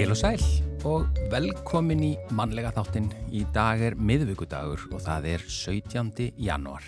[0.00, 0.42] Heil og sæl
[0.88, 3.10] og velkomin í mannlega þáttinn.
[3.36, 6.30] Í dag er miðvíkudagur og það er 17.
[6.40, 6.86] januar.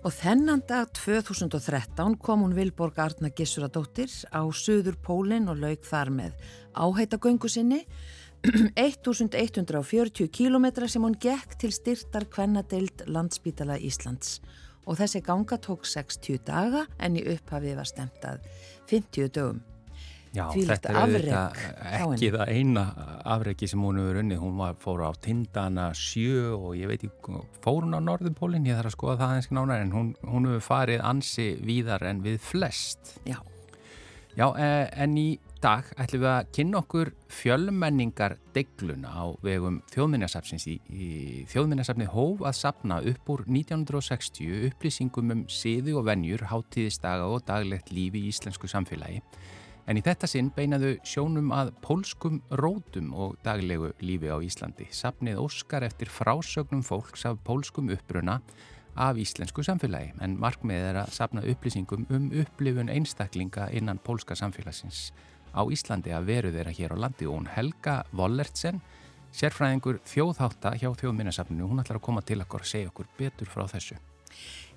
[0.00, 6.14] Og þennan dag 2013 kom hún Vilborg Arna Gissuradóttir á Suður Pólinn og lauk þar
[6.22, 6.40] með
[6.72, 7.84] áheitagöngu sinni
[8.80, 14.38] 1140 kílometra sem hún gekk til styrtar kvennadeild landsbítala Íslands
[14.88, 18.40] og þessi ganga tók 60 daga en í upphafi var stemt að
[18.88, 19.66] 50 dögum.
[20.36, 21.60] Já, þetta er auðvitað
[22.12, 22.84] ekki það eina
[23.36, 24.40] afreki sem hún hefur unnið.
[24.42, 28.78] Hún var, fór á Tindana sjö og ég veit ekki, fór hún á Norðupólinn, ég
[28.78, 32.24] þarf að skoða það eins og nánar, en hún, hún hefur farið ansi víðar en
[32.26, 33.16] við flest.
[33.28, 33.40] Já,
[34.38, 40.66] Já, eh, en í dag ætlum við að kynna okkur fjölmenningar degluna á vegum þjóðminnarsafnsins
[40.70, 41.08] í, í
[41.50, 47.90] þjóðminnarsafni hóf að sapna upp úr 1960 upplýsingum um siði og venjur, hátíðistaga og daglegt
[47.90, 49.24] lífi í íslensku samfélagi.
[49.88, 54.84] En í þetta sinn beinaðu sjónum að pólskum rótum og daglegu lífi á Íslandi.
[54.92, 58.42] Sapnið óskar eftir frásögnum fólks af pólskum uppruna
[58.98, 65.12] af íslensku samfélagi en markmið er að sapna upplýsingum um upplifun einstaklinga innan pólska samfélagsins
[65.54, 68.82] á Íslandi að veru þeirra hér á landi og hún Helga Wollertsen,
[69.32, 73.64] sérfræðingur þjóðhátta hjá þjóðminnasafninu, hún ætlar að koma til okkur og segja okkur betur frá
[73.70, 73.96] þessu.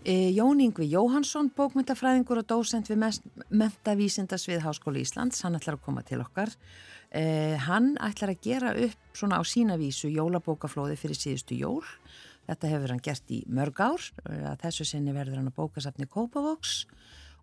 [0.04, 6.04] E, Jón Yngvi Jóhansson, bókmyndafræðingur og dósent við mentavísindasvið Háskóli Íslands, hann ætlar að koma
[6.08, 6.54] til okkar.
[7.12, 11.84] E, hann ætlar að gera upp svona á sína vísu jólabókaflóði fyrir síðustu jól.
[12.50, 16.08] Þetta hefur hann gert í mörg ár, eh, að þessu sinni verður hann að bókasafni
[16.10, 16.86] Kópavogs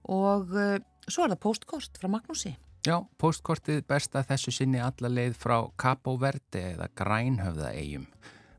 [0.08, 2.56] og e, svo er það postkort frá Magnúsi.
[2.86, 8.06] Já, postkortið besta þessu sinni alla leið frá Capo Verde eða Grænhöfða eigum.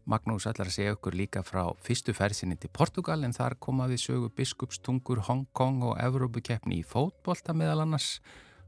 [0.10, 4.32] Magnús ætlar að segja okkur líka frá fyrstu ferðsinni til Portugal en þar komaði sögu
[4.34, 8.16] biskupstungur Hong Kong og Evrópukeppni í fótbolta meðal annars.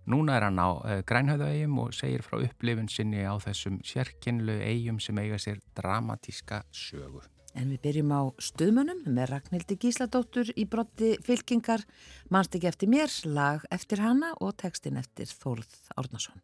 [0.05, 5.01] Núna er hann á Grænhöfða eigum og segir frá upplifun sinni á þessum sérkynlu eigum
[5.01, 7.23] sem eiga sér dramatíska sögu.
[7.57, 11.83] En við byrjum á stuðmönnum með Ragnhildi Gísladóttur í brotti fylkingar,
[12.29, 16.37] mannst ekki eftir mér, lag eftir hana og textin eftir Þórð Árnason.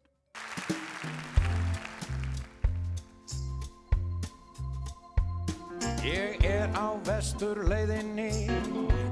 [6.04, 8.46] Ég er á vesturleiðinni,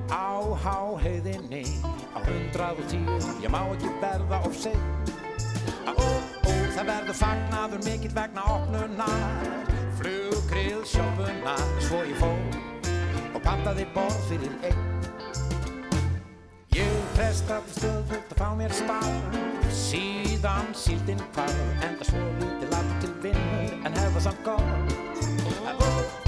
[0.07, 1.65] á háheiðinni,
[2.15, 5.11] á hundrað og tíu, ég má ekki verða of seint.
[5.91, 9.67] Ó, ó, það verður fagnaður mikill vegna opnunar,
[9.99, 14.87] fluggril sjópunar, svo ég fór og pantaði borð fyrir einn.
[16.77, 19.41] Ég prestaði stöðvöld að fá mér spar,
[19.75, 24.97] síðan síldinn hvar, enda svo lítið land til vinnur en hefða samt góð.
[25.67, 26.26] Ó, ó,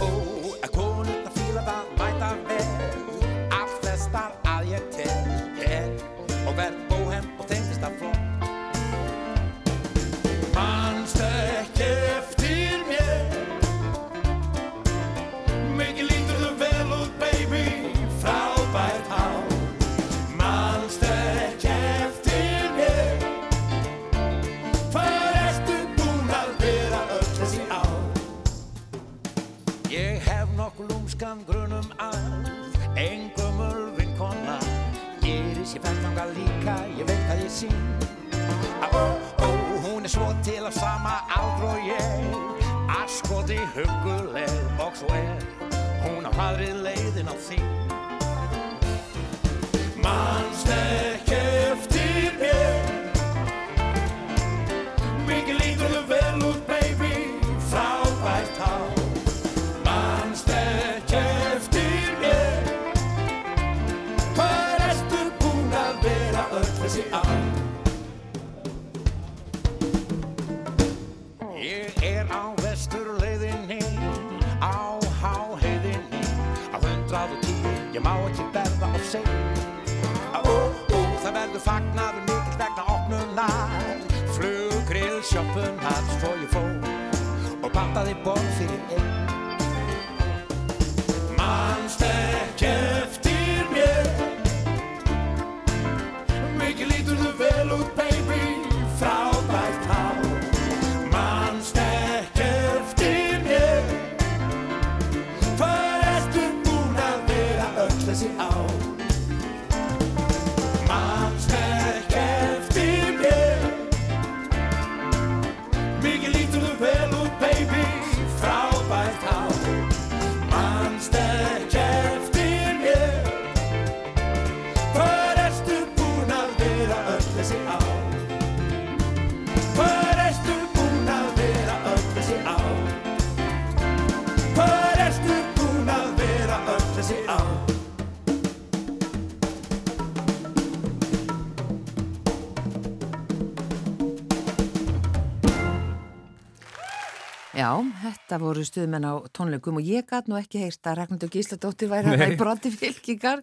[148.38, 152.12] þetta voru stuðmenn á tónleikum og ég gæt nú ekki heyrst að Ragnardur Gísladóttir væri
[152.12, 153.42] að það í broti fylkingar.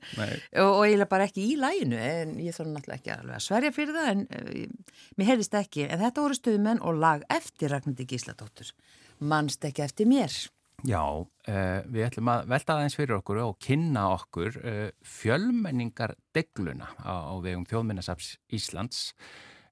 [0.56, 3.98] Og, og eiginlega bara ekki í læginu en ég þarf náttúrulega ekki að sverja fyrir
[3.98, 5.88] það en uh, mér heyrðist ekki.
[5.90, 8.72] En þetta voru stuðmenn og lag eftir Ragnardur Gísladóttir
[9.20, 10.38] mannst ekki eftir mér.
[10.86, 14.88] Já, uh, við ætlum að velta aðeins fyrir okkur og kynna okkur uh,
[15.18, 19.10] fjölmenningar degluna á, á vegum þjóðminnasaps Íslands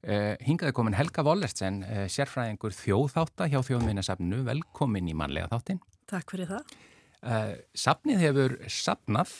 [0.04, 5.80] Uh, hingaði komin Helga Wollertsen, uh, sérfræðingur þjóðþátta hjá þjóðminnarsafnu, velkomin í manlega þáttin.
[6.12, 6.74] Takk fyrir það.
[7.24, 9.32] Uh, safnið hefur safnað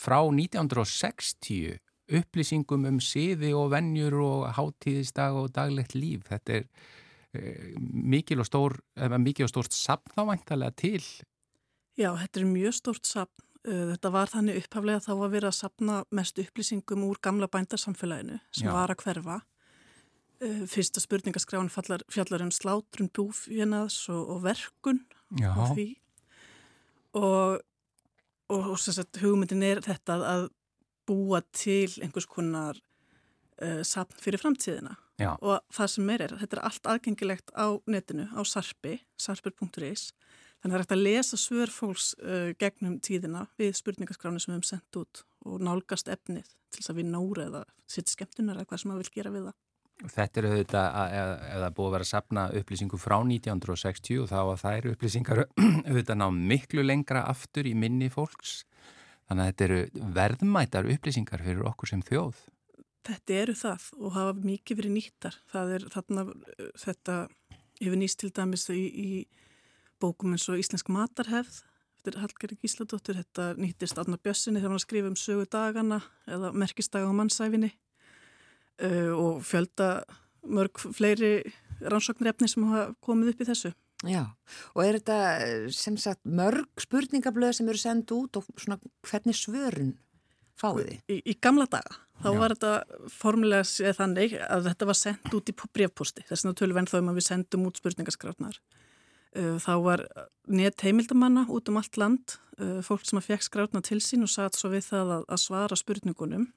[0.00, 1.80] frá 1960
[2.20, 6.22] upplýsingum um siði og vennjur og hátíðisdag og daglegt líf.
[6.30, 8.78] Þetta er mikil og stór,
[9.18, 11.02] mikil og stórt safn þá væntalega til.
[11.98, 15.96] Já, þetta er mjög stórt safn þetta var þannig upphaflega þá að vera að sapna
[16.16, 18.72] mest upplýsingum úr gamla bændarsamfélaginu sem Já.
[18.72, 19.40] var að hverfa.
[20.40, 25.02] Uh, fyrsta spurningaskráin fjallar um slátrun búfjönaðs og, og verkun
[25.36, 25.52] Já.
[25.52, 25.88] og því.
[27.20, 27.60] Og,
[28.48, 30.48] og, og sagt, hugmyndin er þetta að
[31.10, 32.80] búa til einhvers konar
[33.60, 34.96] uh, sapn fyrir framtíðina.
[35.20, 35.34] Já.
[35.44, 40.14] Og það sem er er, þetta er allt aðgengilegt á netinu, á sarpi, sarpur.is
[40.60, 44.52] Þannig að það er hægt að lesa svör fólks uh, gegnum tíðina við spurningaskráni sem
[44.52, 48.60] við hefum sendt út og nálgast efnið til þess að við nára eða sitt skemmtunar
[48.60, 49.58] eða hvað sem maður vil gera við það.
[50.00, 54.30] Þetta eru auðvitað að ef það búið að vera að sapna upplýsingu frá 1960 og
[54.30, 55.42] þá að það eru upplýsingar
[55.88, 58.62] auðvitað ná miklu lengra aftur í minni fólks.
[59.28, 62.40] Þannig að þetta eru verðmætar upplýsingar fyrir okkur sem þjóð.
[63.08, 65.36] Þetta eru það og hafa mikið verið nýttar.
[65.52, 66.24] Það er þarna,
[66.80, 67.20] þetta
[67.80, 69.10] hefur nýst til dæmis í, í
[70.00, 71.62] bókum eins og Íslensk matarhefð
[72.00, 76.00] eftir Hallgeri Gísladóttur, þetta nýttist Adna Bjössinni þegar hann skrifið um sögu dagana
[76.30, 77.74] eða merkistaga á mannsæfinni
[78.80, 79.90] uh, og fjölda
[80.48, 83.74] mörg fleiri rannsóknir efni sem hafa komið upp í þessu.
[84.08, 84.22] Já,
[84.72, 85.16] og er þetta
[85.76, 89.98] sem sagt mörg spurningablöð sem eru sendið út og svona hvernig svörun
[90.56, 91.00] fáið þið?
[91.12, 92.38] Í, í gamla daga, þá Já.
[92.40, 96.88] var þetta formulega séð þannig að þetta var sendt út í brevposti, þess að tölvenn
[96.88, 98.56] þó um að við sendum út spurningaskrafnar
[99.30, 100.00] þá var
[100.50, 104.32] nétt heimildamanna út um allt land, uh, fólk sem að fekk skrátna til sín og
[104.32, 106.48] satt svo við það að, að svara spurningunum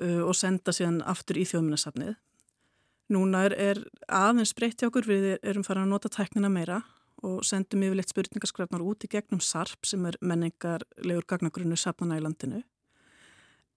[0.00, 2.14] og senda síðan aftur í þjóðminnarsafnið.
[3.12, 6.78] Núna er, er aðeins breytti okkur, við erum farin að nota tæknina meira
[7.26, 12.62] og sendum yfirleitt spurningarskrafnar út í gegnum SARP sem er menningarlegur gagnagrunnu safnana í landinu.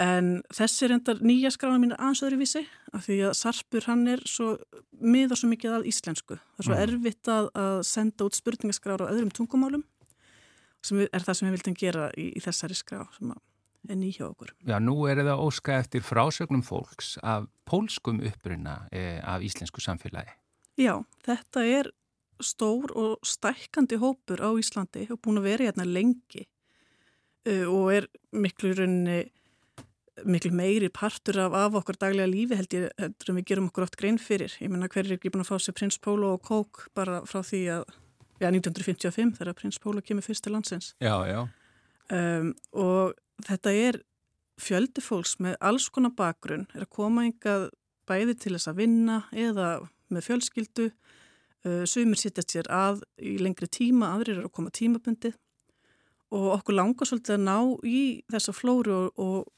[0.02, 2.64] En þessi er endar nýja skrána mín aðeins öðru vísi
[2.94, 4.56] af því að sarpur hann er svo
[4.98, 6.38] miða svo mikið að íslensku.
[6.38, 6.84] Það er svo mm.
[6.88, 9.84] erfitt að, að senda út spurningaskrára á öðrum tungumálum
[10.84, 13.36] sem er það sem við vildum gera í, í þessari skrá sem
[13.90, 14.54] er nýja okkur.
[14.66, 20.34] Já, nú er það óska eftir frásögnum fólks af pólskum uppruna e, af íslensku samfélagi.
[20.80, 20.98] Já,
[21.28, 21.92] þetta er
[22.42, 26.44] stór og stækkandi hópur á Íslandi og búin að vera hérna lengi
[27.48, 29.20] uh, og er miklu rauninni
[30.22, 33.98] miklu meiri partur af, af okkar daglega lífi held ég en við gerum okkur oft
[33.98, 34.54] grein fyrir.
[34.62, 37.42] Ég menna hver er ekki búin að fá sér prins Pólo og Kók bara frá
[37.42, 37.86] því að,
[38.44, 40.94] já 1955 þegar prins Pólo kemur fyrst til landsins.
[41.02, 41.42] Já, já.
[42.14, 43.16] Um, og
[43.48, 44.02] þetta er
[44.62, 47.72] fjöldi fólks með alls konar bakgrunn er að koma yngað
[48.10, 49.70] bæði til þess að vinna eða
[50.14, 50.92] með fjölskyldu.
[51.64, 55.34] Uh, sumir sittast sér að í lengri tíma, aðrir er að koma tímabundi
[56.34, 58.00] og okkur langar svolítið að ná í
[58.34, 59.52] þessa flóru og, og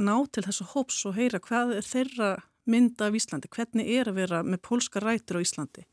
[0.00, 2.30] ná til þessu hóps og heyra hvað er þeirra
[2.70, 5.86] mynda af Íslandi, hvernig er að vera með pólska rætur á Íslandi.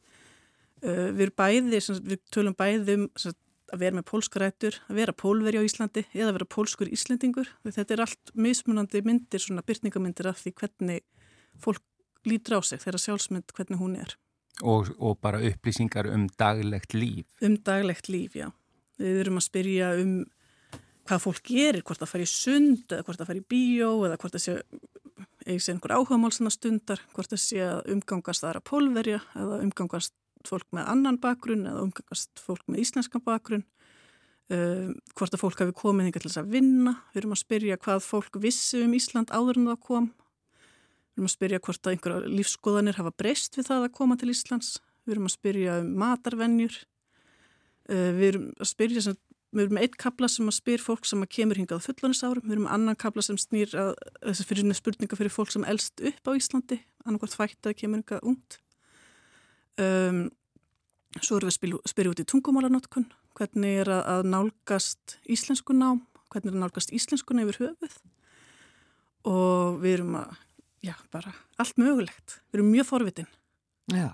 [0.84, 3.08] Uh, við, bæði, við tölum bæði um
[3.74, 7.50] að vera með pólska rætur, að vera pólveri á Íslandi eða að vera pólskur íslendingur.
[7.66, 11.04] Þetta er allt mismunandi myndir, svona byrningamindir af því hvernig
[11.60, 11.84] fólk
[12.28, 14.16] lítur á sig þegar sjálfsmynd hvernig hún er.
[14.64, 17.28] Og, og bara upplýsingar um daglegt líf.
[17.44, 18.50] Um daglegt líf, já.
[18.98, 20.14] Við erum að spyrja um
[21.08, 24.20] hvað fólk gerir, hvort það fær í sund eða hvort það fær í bíó eða
[24.22, 24.58] hvort það sé
[25.48, 30.16] eða sé einhver áhugamál það stundar, hvort það sé að umgangast aðra pólverja eða umgangast
[30.48, 33.66] fólk með annan bakgrunn eða umgangast fólk með íslenskan bakgrunn
[34.54, 38.04] um, hvort að fólk hafi komið til þess að vinna, við erum að spyrja hvað
[38.06, 40.10] fólk vissi um Ísland áður en það kom.
[41.18, 44.32] Við erum að spyrja hvort að einhverja lífskoðanir hafa breyst við það að koma til
[44.34, 44.76] Íslands.
[45.06, 46.78] Við erum að spyrja um matarvenjur.
[47.88, 49.04] Uh, við erum að spyrja
[49.58, 52.68] Við erum eitt kabla sem að spyr fólk sem að kemur hingað fullanisárum, við erum
[52.70, 56.78] annan kabla sem snýr að þessi fyrir spurninga fyrir fólk sem elst upp á Íslandi,
[57.08, 58.60] annarkvært fætt að kemur hingað ungt.
[59.82, 60.20] Um,
[61.18, 63.08] svo erum við að spyrja út í tungumálanótkun,
[63.40, 67.98] hvernig er að nálgast íslensku nám, hvernig er að nálgast íslenskuna yfir höfuð
[69.28, 70.38] og við erum að,
[70.86, 72.40] já, bara allt mögulegt.
[72.52, 73.30] Við erum mjög forvitin.
[73.90, 74.12] Já.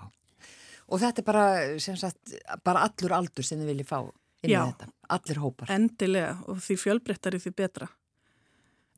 [0.88, 1.46] Og þetta er bara,
[1.80, 2.32] sem sagt,
[2.64, 3.98] bara allur aldur sem þið viljið fá
[4.44, 4.90] inn í þetta.
[5.14, 5.72] Allir hópar.
[5.74, 7.90] Endilega og því fjölbreyttari því betra.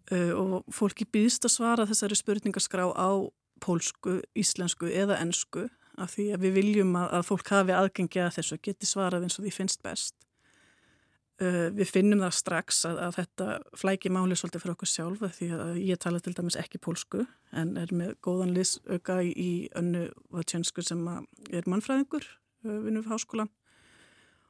[0.06, 3.10] Uh, og fólki býðst að svara þessari spurningaskrá á
[3.64, 5.64] pólsku, íslensku eða ensku
[5.96, 9.26] af því að við viljum að, að fólk hafi aðgengi að þessu og geti svarað
[9.26, 10.14] eins og því finnst best.
[11.36, 15.34] Uh, við finnum það strax að, að þetta flæki máli svolítið fyrir okkur sjálf af
[15.36, 19.50] því að ég tala til dæmis ekki pólsku en er með góðan liðsauka í, í
[19.76, 21.02] önnu vatsjönsku sem
[21.50, 22.30] er mannfræðingur,
[22.64, 23.52] uh, vinnur við háskólan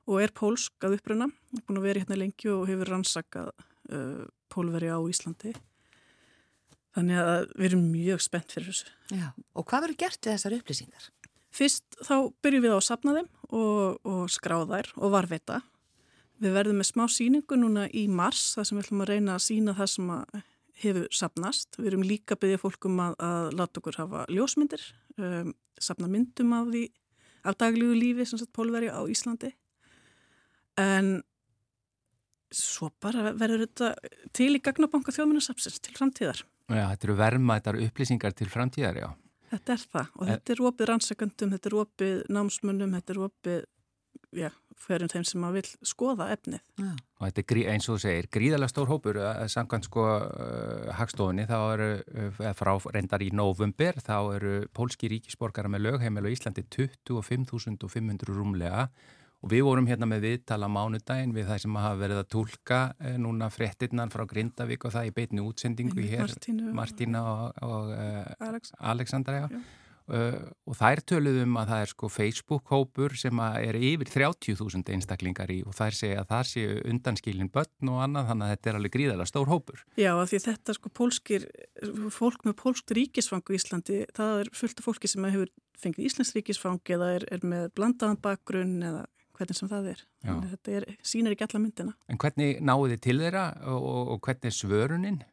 [0.06, 1.28] og er pólsk að uppruna,
[1.66, 5.54] búin að vera hérna lengi og hefur rannsakað uh, pólveri á Íslandi.
[6.96, 8.92] Þannig að við erum mjög spennt fyrir þessu.
[9.12, 9.28] Já.
[9.52, 11.08] Og hvað verður gert við þessar upplýsingar?
[11.56, 15.60] Fyrst þá byrjum við á að sapna þeim og, og skráðær og varveita.
[16.40, 19.44] Við verðum með smá síningu núna í mars þar sem við ætlum að reyna að
[19.46, 20.40] sína það sem að
[20.82, 21.78] hefur sapnast.
[21.80, 24.84] Við erum líka byggja fólkum að, að láta okkur hafa ljósmyndir,
[25.16, 26.72] um, sapna myndum af
[27.46, 29.52] af daglígu lífi sem sagt pólveri á Íslandi.
[30.80, 31.23] En
[32.54, 33.92] svo bara verður þetta
[34.37, 36.42] til í gagnabanka þjóðminnarsapsins til framtíðar.
[36.66, 39.09] Já, þetta eru verðmættar upplýsingar til framtíðar, já.
[39.52, 43.21] Þetta er það og En- þetta er opið rannsakandum, þetta er opið námsmönnum, þetta er
[43.26, 43.61] opið,
[44.35, 44.50] já,
[44.87, 46.62] hverjum þeim sem að vil skoða efnið.
[46.83, 46.90] Já.
[47.21, 51.47] Og þetta er eins og þú segir, gríðalega stór hópur, eh, samkvæmt sko uh, hagstofunni,
[51.47, 51.90] þá eru
[52.42, 58.88] uh, frá reyndar í november, þá eru pólski ríkisborgara með lögheimil á Íslandi 25.500 rúmlega
[59.47, 63.17] og við vorum hérna með viðtala mánudaginn við það sem hafa verið að tólka uh,
[63.23, 67.91] núna fréttinnan frá Grindavík og það í beitni útsendingu Einmitt hér, Martínu Martína og, og
[67.95, 69.15] uh, Alex.
[69.15, 69.61] Já.
[70.07, 70.38] Uh,
[70.71, 75.57] og þær töluðum að það er sko Facebook-hópur sem að er yfir 30.000 einstaklingar í
[75.67, 78.95] og þær segja að það séu undanskilin börn og annað þannig að þetta er alveg
[78.95, 79.83] gríðarlega stór hópur.
[79.99, 81.49] Já, af því þetta sko pólskir,
[82.15, 85.50] fólk með pólskt ríkisfang í Íslandi, það er fullt af fólki sem hefur
[85.83, 89.05] fengið Íslands ríkisfang eða er, er með blandaðan bakgrunn eða
[89.37, 90.02] hvernig sem það er.
[90.26, 91.97] Þetta er, sýnir ekki alla myndina.
[92.11, 95.25] En hvernig náðu þið til þeirra og, og, hvernig er svörunin?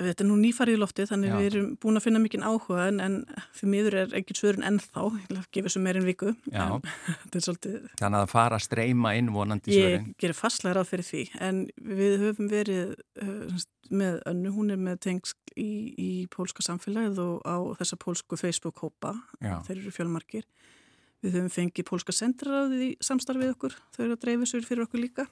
[0.00, 1.34] Þetta er nú nýfarið í loftið, þannig Já.
[1.36, 3.16] við erum búin að finna mikinn áhuga en, en
[3.52, 6.32] fyrir miður er ekki svörun ennþá, ég vil gefa þessu meirinn viku.
[6.54, 6.86] En,
[7.34, 10.08] svolítið Þannig að það fara að streyma inn vonandi Ég svörin.
[10.24, 11.60] gerir fastlega ráð fyrir því en
[12.00, 17.44] við höfum verið uh, með önnu, hún er með tengst í, í pólska samfélagið og
[17.44, 19.16] á þessa pólsku Facebook-hópa,
[19.66, 20.48] þeir eru fjölmarkir.
[21.20, 25.02] Við höfum fengið pólska sendiráðið í samstarfið okkur, þau eru að dreifa sér fyrir okkur
[25.02, 25.26] líka.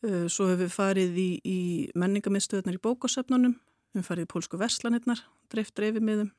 [0.00, 1.58] Uh, svo höfum við farið í, í
[2.00, 3.58] menningamiðstöðunar í bókasöfnunum,
[3.92, 5.20] við höfum farið í pólsku verslanirnar,
[5.52, 6.30] dreift dreifið miðum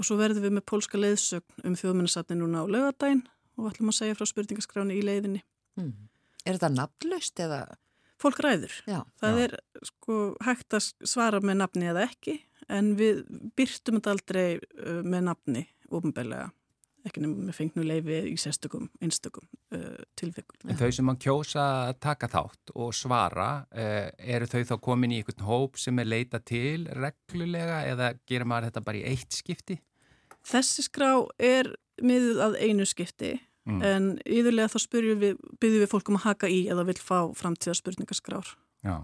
[0.00, 3.26] og svo verðum við með pólska leiðsögn um þjóðmennarsatni núna á laugadaginn
[3.58, 5.42] og við ætlum að segja frá spurningaskráni í leiðinni.
[5.76, 5.90] Mm.
[6.46, 7.58] Er þetta nafnlaust eða?
[8.20, 8.72] Fólk ræður.
[8.88, 9.02] Já.
[9.20, 9.42] Það Já.
[9.44, 12.38] er sko hægt að svara með nafni eða ekki
[12.72, 13.22] en við
[13.58, 16.48] byrtum þetta aldrei uh, með nafni ofinbeglega
[17.06, 20.58] ekki nefnum með fengnu leifi í sérstökum einstökum uh, tilvikum.
[20.68, 25.14] En þau sem að kjósa að taka þátt og svara, uh, eru þau þá komin
[25.14, 29.38] í einhvern hóp sem er leita til reglulega eða gerir maður þetta bara í eitt
[29.38, 29.78] skipti?
[30.50, 33.36] Þessi skrá er miðuð að einu skipti
[33.68, 33.80] Mm.
[33.84, 34.78] en yðurlega þá
[35.20, 38.54] við, byrjum við fólk um að haka í eða vil fá framtíða spurningaskrár.
[38.80, 38.94] Já,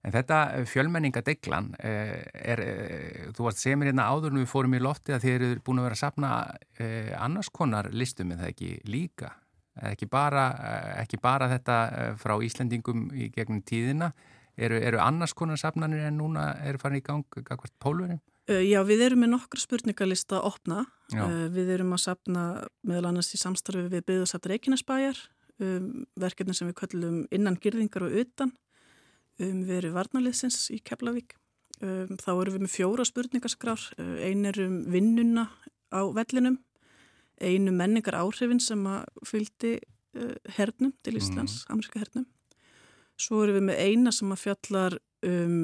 [0.00, 0.38] en þetta
[0.70, 5.34] fjölmenningadeglan er, eh, þú varst mér hérna áður en við fórum í lofti að þið
[5.36, 6.30] eru búin að vera að sapna
[6.78, 9.34] eh, annars konar listum en það ekki líka.
[9.78, 14.10] Ekki bara, eh, ekki bara þetta eh, frá Íslandingum í gegnum tíðina,
[14.58, 18.20] eru, eru annars konar sapnanir en núna eru farin í gang hvert pólverið?
[18.50, 20.82] Já, við erum með nokkra spurningalista opna.
[21.14, 21.22] Já.
[21.54, 22.44] Við erum að sapna
[22.82, 25.20] meðal annars í samstarfi við byggðasatt Reykjanesbæjar,
[25.62, 25.86] um,
[26.18, 28.50] verkefni sem við köllum innan gyrðingar og utan.
[29.40, 31.36] Um, við erum varnaliðsins í Keflavík.
[31.80, 33.86] Um, þá erum við með fjóra spurningaskrár.
[33.98, 35.48] Uh, ein er um vinnuna
[35.90, 36.58] á vellinum,
[37.40, 41.72] einu menningar áhrifin sem að fylgdi uh, hernum til Íslands, mm.
[41.72, 42.28] amerska hernum.
[43.20, 45.56] Svo erum við með eina sem að fjallar um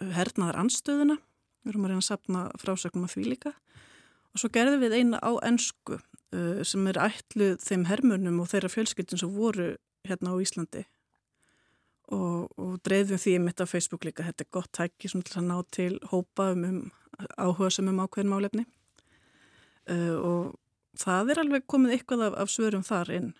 [0.00, 1.18] hernaðar anstöðuna
[1.62, 3.52] við erum að reyna að sapna frásögnum af því líka
[4.32, 8.72] og svo gerðum við eina á ennsku uh, sem er ætluð þeim hermunum og þeirra
[8.72, 9.74] fjölskyldin sem voru
[10.08, 10.84] hérna á Íslandi
[12.10, 14.26] og, og dreifðum því mitt á Facebook líka.
[14.26, 16.80] Þetta er gott tæki svona til að ná til hópa um, um
[17.38, 18.66] áhuga sem um ákveðin málefni.
[19.90, 20.42] Uh, og
[20.98, 23.32] það er alveg komið eitthvað af, af svörum þar inn.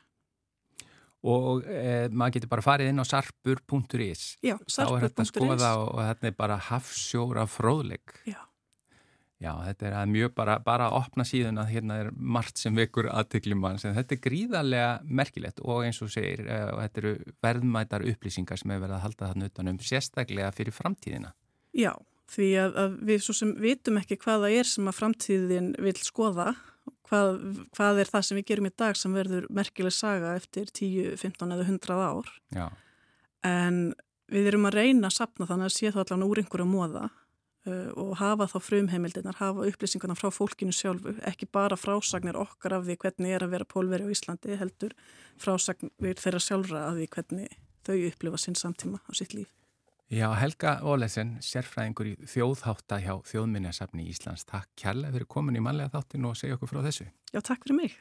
[1.22, 4.22] Og eh, maður getur bara farið inn á sarpur.is.
[4.42, 8.16] Já, Þá er þetta skoða sarpur.is og, og þetta er bara hafsjóra fróðleik.
[8.26, 8.40] Já,
[9.42, 13.08] Já, þetta er mjög bara, bara að opna síðan að hérna er margt sem vekur
[13.10, 18.06] aðtöklum mann sem þetta er gríðarlega merkilegt og eins og segir, og þetta eru verðmætar
[18.12, 21.32] upplýsingar sem hefur verið að halda þarna utanum sérstaklega fyrir framtíðina.
[21.74, 21.90] Já,
[22.30, 26.52] því að, að við svo sem vitum ekki hvaða er sem að framtíðin vil skoða,
[27.10, 27.40] hvað,
[27.74, 31.56] hvað er það sem við gerum í dag sem verður merkileg saga eftir 10, 15
[31.56, 32.68] eða 100 ár Já.
[33.46, 33.82] en
[34.32, 37.21] við erum að reyna að sapna þannig að sé þá allavega úr einhverju móða uh,
[37.64, 42.96] og hafa þá frumheimildinar, hafa upplýsingarna frá fólkinu sjálfu, ekki bara frásagnir okkar af því
[43.04, 44.96] hvernig er að vera pólveri á Íslandi heldur
[45.38, 49.52] frásagnir þeirra sjálfra af því hvernig þau upplifa sinn samtíma á sitt líf.
[50.12, 54.44] Já, Helga Ólesen, sérfræðingur í þjóðhátta hjá Þjóðminniasafni Íslands.
[54.44, 57.06] Takk kærlega fyrir komin í manlega þáttin og segja okkur frá þessu.
[57.32, 57.94] Já, takk fyrir mig.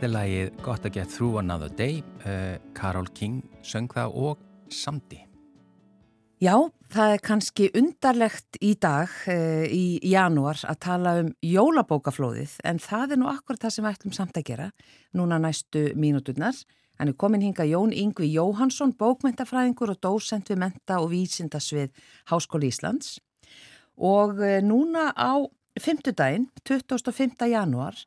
[0.00, 4.38] Þetta er lagið Got to Get Through Another Day, uh, Carol King söng það og
[4.72, 5.18] samdi.
[6.40, 6.54] Já,
[6.88, 13.12] það er kannski undarlegt í dag uh, í janúar að tala um jólabókaflóðið en það
[13.12, 14.70] er nú akkurat það sem við ætlum samt að gera
[15.20, 16.62] núna næstu mínúturnar.
[16.96, 21.92] Hann er komin hinga Jón Yngvi Jóhansson, bókmentafræðingur og dósent við menta og vísindasvið
[22.32, 23.18] Háskóli Íslands
[24.00, 25.44] og uh, núna á
[25.76, 27.36] fymtudaginn, 25.
[27.52, 28.00] janúar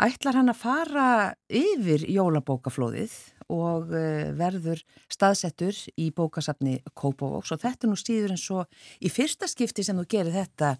[0.00, 1.06] ætlar hann að fara
[1.46, 3.14] yfir jólabókaflóðið
[3.54, 4.80] og eh, verður
[5.12, 8.64] staðsettur í bókasafni Kópavóks og þetta nú stýður eins og
[9.04, 10.76] í fyrsta skipti sem þú gerir þetta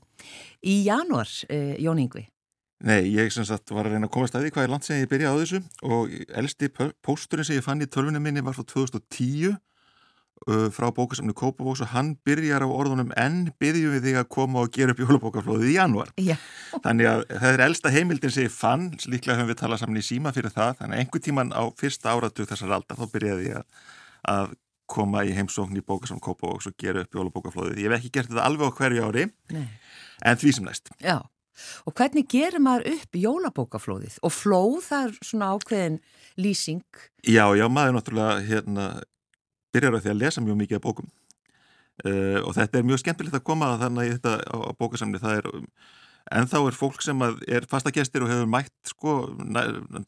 [0.64, 2.27] í januar, eh, Jón Yngvi.
[2.85, 4.98] Nei, ég sem sagt var að reyna að komast að því hvað er land sem
[4.98, 6.72] ég byrjaði á þessu og elsti
[7.05, 9.73] pósturinn sem ég fann í tölvunum minni var frá 2010 Uh,
[10.44, 14.74] frá bókasamni Kópavóks og hann byrjar á orðunum en byrjum við þig að koma og
[14.74, 16.37] gera upp jólabókaflóðið í janúar Já.
[16.85, 20.04] þannig að það er elsta heimildin sem ég fann líklega höfum við talað saman í
[20.04, 23.62] síma fyrir það þannig að einhver tíman á fyrsta áratug þessar aldar þá byrjaði ég
[23.62, 23.88] að,
[24.35, 24.54] að
[24.90, 27.80] koma í heimsókn í bókasamni Kópavóks og gera upp jólabókaflóðið.
[27.80, 29.64] Ég hef ekki gert þetta alveg á hverju ári Nei.
[30.24, 31.16] en því sem næst Já,
[31.88, 35.98] og hvernig gerir maður upp jólabókaflóðið og flóð það er svona ákveðin
[36.37, 36.85] lýsing
[37.24, 38.88] Já, já, maður náttúrulega hérna
[39.74, 41.10] byrjar á því að lesa mjög mikið af bókum.
[42.02, 45.37] Uh, og þetta er mjög skemmtilegt að koma þannig í þetta á, á bókasamni það
[45.38, 45.50] er,
[46.34, 49.12] en þá er fólk sem er fastagestir og hefur mætt sko,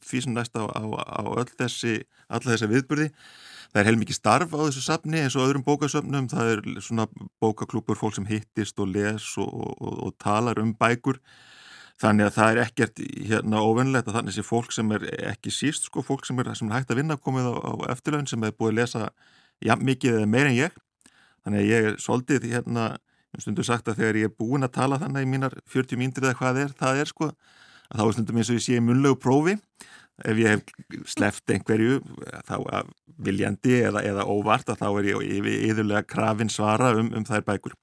[0.03, 3.07] því sem næst á, á, á öll þessi, alla þessi viðburði.
[3.71, 7.07] Það er heilmikið starf á þessu safni eins og öðrum bókasöfnum, það er svona
[7.43, 11.21] bókaklúpur, fólk sem hittist og les og, og, og talar um bækur.
[11.97, 12.99] Þannig að það er ekkert
[13.31, 16.69] hérna óvennlegt að þannig sé fólk sem er ekki síst sko, fólk sem er, sem
[16.69, 19.07] er hægt að vinna komið á, á eftirlaun sem er búið að lesa
[19.65, 20.79] jafn mikið eða meir en ég
[21.43, 22.87] þannig að ég er svolítið hérna
[23.37, 26.37] stundum sagt að þegar ég er búin að tala þannig í mínar 40 mínir eða
[26.39, 29.57] hvað er, það er sko að þá er stundum eins og ég sé munlegu prófi
[30.25, 31.99] ef ég hef sleft einhverju
[32.47, 32.55] þá
[33.21, 37.75] viljandi eða, eða óvart að þá er ég yfirlega krafin svara um, um þær bækur.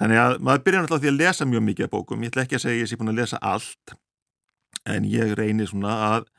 [0.00, 2.22] Þannig að maður byrjar náttúrulega því að lesa mjög mikið af bókum.
[2.24, 3.94] Ég ætla ekki að segja að ég sé búin að lesa allt
[4.88, 6.30] en ég reynir svona að,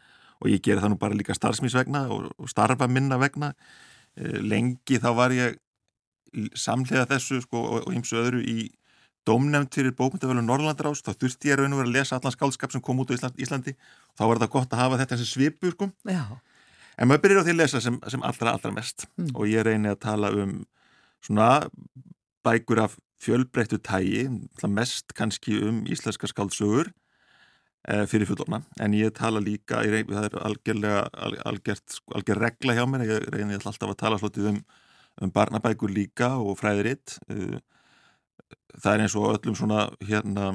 [0.41, 3.52] og ég ger það nú bara líka starfsmísvegna og, og starfa minna vegna.
[4.19, 5.58] Eh, lengi þá var ég
[6.56, 8.69] samlega þessu sko, og eins og öðru í
[9.28, 12.84] domnefnd fyrir bókmyndafölu Norrlandarás þá þurfti ég raun og verið að lesa allan skálskap sem
[12.84, 13.76] kom út á Íslandi,
[14.17, 15.91] þá var þetta gott að hafa þetta sem svipur sko.
[16.97, 19.08] en maður byrjar á því að lesa sem, sem allra allra mest.
[19.17, 19.32] Mm.
[19.36, 20.56] og ég reyni að tala um
[21.21, 21.69] svona
[22.43, 24.26] bækur af fjölbreyttu tægi
[24.67, 26.89] mest kannski um íslenska skáldsögur
[27.81, 30.99] fyrir fullorna en ég tala líka, ég reyni, það er algjörlega
[31.49, 33.07] algjört, algjör regla hjá mér.
[33.09, 34.59] Ég reyni alltaf að tala slótið um,
[35.21, 37.17] um barnabækur líka og fræðiritt.
[37.25, 37.57] Uh,
[38.79, 40.51] það er eins og öllum svona hérna,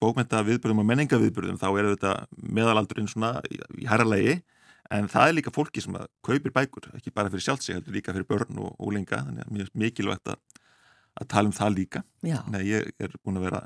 [0.00, 2.14] bókmynda viðbyrðum og menninga viðbyrðum þá er þetta
[2.58, 4.40] meðalaldurinn svona í herralegi
[4.90, 8.14] en það er líka fólki sem að kaupir bækur, ekki bara fyrir sjálfsig heldur líka
[8.14, 10.40] fyrir börn og ólinga þannig að mjög mikilvægt að,
[11.20, 12.02] að tala um það líka.
[12.26, 13.62] Nei, ég er búin að vera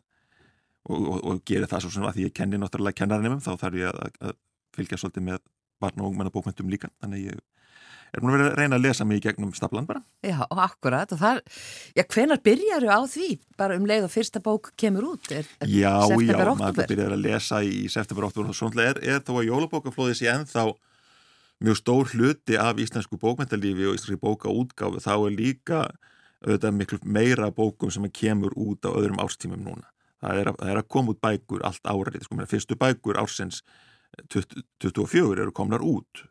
[0.85, 3.81] og, og, og gera það svo sem að því ég kenni náttúrulega kennarinnum þá þarf
[3.81, 4.39] ég að, að
[4.77, 5.43] fylgja svolítið með
[5.83, 7.43] barn og ungmenna bókmyndum líka þannig ég
[8.15, 10.03] er búin að vera að reyna að lesa mig í gegnum staplan bara.
[10.23, 11.41] Já, og akkurat og það,
[11.99, 15.31] já, hvenar byrjar þú á því bara um leið og fyrsta bók kemur út?
[15.35, 19.25] Er, er já, já, maður byrjar að lesa í september 8 og svona er, er
[19.25, 20.69] þó að jólabókaflóðis ég ennþá
[21.65, 25.83] mjög stór hluti af íslensku bókmyndalífi og íslensku bókaútgáfi þá er líka
[26.45, 29.89] auðvitað miklu meira bókum sem kemur út á öðrum ástímum núna.
[30.25, 33.61] Það er að, það er að koma út bækur allt árið, sko, fyrstu bækur ársins
[34.33, 36.25] 24 eru komnar út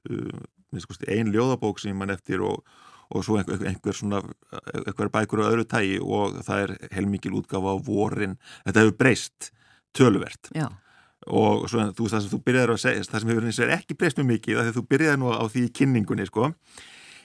[0.73, 2.63] einn ljóðabók sem mann eftir og,
[3.13, 4.21] og svo einhver, einhver svona
[4.73, 9.51] einhver bækur á öðru tægi og það er heilmikil útgafa á vorin þetta hefur breyst
[9.93, 10.69] töluvert Já.
[11.27, 14.29] og svo þú, það sem þú byrjaði að segja, það sem hefur ekki breyst mjög
[14.31, 16.49] mikið, það er þú byrjaði nú á því kynningunni sko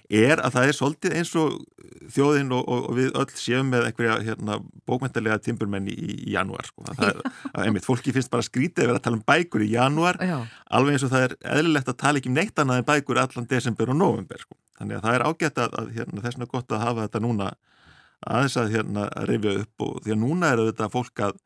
[0.09, 1.57] er að það er svolítið eins og
[2.15, 6.69] þjóðin og, og, og við öll séum með einhverja hérna, bókmyndalega timburmenn í, í janúar
[6.69, 6.87] sko.
[6.89, 7.19] það er,
[7.53, 10.39] að, einmitt, fólki finnst bara skrítið að vera að tala um bækur í janúar Já.
[10.79, 13.51] alveg eins og það er eðlilegt að tala ekki um neitt annað en bækur allan
[13.53, 14.57] desember og november sko.
[14.81, 17.51] þannig að það er ágætt að, að hérna, þess vegna gott að hafa þetta núna
[18.27, 21.41] aðeins að hérna, reyfja upp og því að núna er þetta fólk að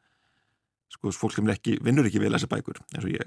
[0.93, 3.27] sko, fólk sem ekki, vinnur ekki við að lesa bækur eins og ég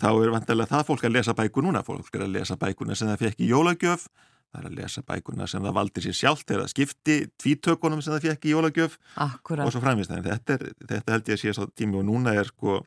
[0.00, 1.84] þá er vantilega það fólk að lesa bækur núna.
[1.86, 4.08] Fólk er að lesa bækurna sem það fekk í jólagjöf
[4.48, 8.28] það er að lesa bækurna sem það valdi sér sjálft eða skipti tvítökunum sem það
[8.30, 9.66] fekk í jólagjöf Akkurat.
[9.66, 10.56] og svo framvist þetta,
[10.88, 12.78] þetta held ég að sé svo tími og núna er sko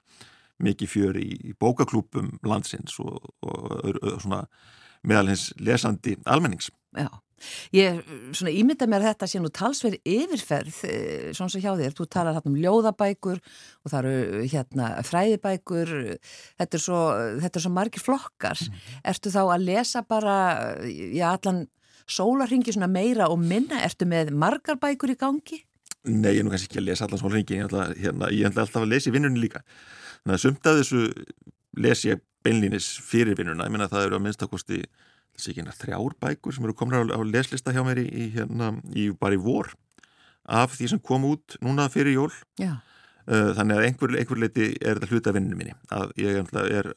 [0.62, 4.42] mikið fjör í, í bókaklúpum landsins og, og, og svona
[5.06, 6.70] meðal hins lesandi almennings.
[6.98, 7.10] Já
[7.76, 8.00] Ég
[8.38, 12.38] svona ímynda mér þetta sé nú talsverð yfirferð eh, svona svo hjá þér, þú talar
[12.38, 15.94] hérna um ljóðabækur og það eru hérna fræðibækur,
[16.62, 17.02] þetta er svo,
[17.44, 18.66] þetta er svo margir flokkar.
[18.68, 18.88] Mm.
[19.14, 20.38] Ertu þá að lesa bara,
[20.88, 21.66] já allan
[22.12, 25.62] sólarhingi svona meira og minna, ertu með margar bækur í gangi?
[26.10, 28.92] Nei, ég er nú kannski ekki að lesa allan sólarhingi, ég er hérna, alltaf að
[28.96, 29.62] lesa í vinnunni líka.
[30.24, 31.04] Þannig að sumt að þessu
[31.82, 34.82] les ég beinlínis fyrir vinnuna, ég menna að það eru að minnstakosti
[35.36, 39.10] þessi ekki þrjár bækur sem eru komin á, á leslista hjá mér í, hérna, í
[39.18, 39.72] bara í vor
[40.52, 42.80] af því sem kom út núna fyrir jól Já.
[43.30, 46.90] Uh, þannig að einhver, einhver leiti er þetta hluta vinninu minni að ég er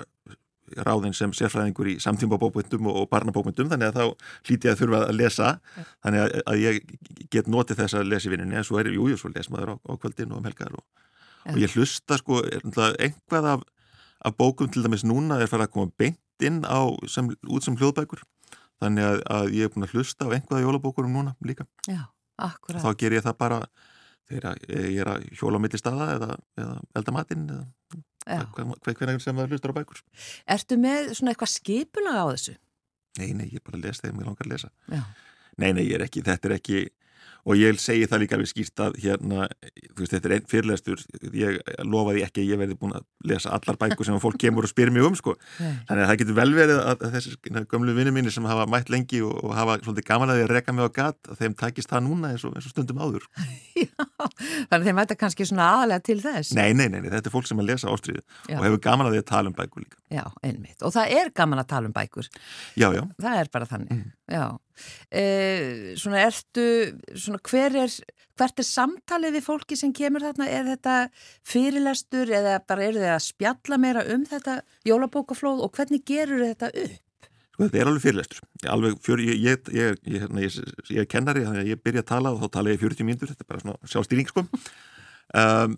[0.80, 5.00] ráðinn sem sérfræðingur í samtíma bókmyndum og barnabókmyndum þannig að þá hlíti ég að þurfa
[5.04, 5.84] að lesa Já.
[6.06, 6.80] þannig að, að ég
[7.34, 9.74] get notið þess að lesa í vinninu en svo er, jú, jú, svo les maður
[9.74, 10.84] á, á kvöldin og um helgar og,
[11.52, 13.66] og ég hlusta sko einhvað af,
[14.24, 17.76] af bókum til dæmis núna er farið að koma beint inn á sem, út sem
[17.78, 18.24] hljóðbækur.
[18.82, 21.66] Þannig að, að ég er búin að hlusta á einhverja jólabókurum núna líka.
[21.86, 22.02] Já,
[22.42, 22.82] akkurat.
[22.82, 23.60] Þá ger ég það bara
[24.28, 27.64] þegar ég er að hjóla á milli staða eða, eða elda matinn eða
[28.24, 30.02] hvernig sem það hlustar á bækur.
[30.56, 32.56] Ertu með svona eitthvað skipulag á þessu?
[33.20, 34.70] Nei, nei, ég er bara að lesa þegar ég langar að lesa.
[34.90, 35.02] Já.
[35.54, 36.78] Nei, nei, ég er ekki, þetta er ekki
[37.44, 39.46] og ég segi það líka alveg skýrt að hérna,
[39.98, 41.02] veist, þetta er einn fyrirlestur.
[41.36, 44.72] Ég lofaði ekki að ég verði búin að lesa allar bækur sem fólk kemur og
[44.72, 45.36] spyr mér um sko.
[45.58, 47.34] þannig að það getur vel verið að þessi
[47.74, 50.54] gömlu vinnu mínir sem hafa mætt lengi og, og hafa svolítið gaman að því að
[50.56, 53.28] reka mig á gat að þeim takist það núna eins og, eins og stundum áður.
[53.84, 56.54] Já, þannig að þeim mæta kannski svona aðalega til þess.
[56.56, 59.18] Nei, nei, nei, nei, þetta er fólk sem að lesa ástriðu og hefur gaman að
[59.18, 60.00] því að tala um bækur líka.
[64.32, 64.46] Já,
[65.10, 66.34] einmitt, og það er gaman að tala um bækur Já, já Það er bara þannig,
[66.34, 66.34] mm.
[66.34, 66.66] já e, svona ertu
[67.14, 67.96] svona hver er,
[68.34, 70.96] hvert er samtalið við fólki sem kemur þarna, er þetta
[71.46, 76.72] fyrirlestur eða bara eru þið að spjalla meira um þetta jólabókaflóð og hvernig gerur þetta
[76.74, 77.00] upp?
[77.54, 81.62] Sko þetta er alveg fyrirlestur, alveg fjör, ég, ég, ég, hérna, ég er kennari þannig
[81.62, 83.92] að ég byrja að tala og þá tala ég 40 mínútur, þetta er bara svona
[83.92, 85.76] sjálfstýring sko um,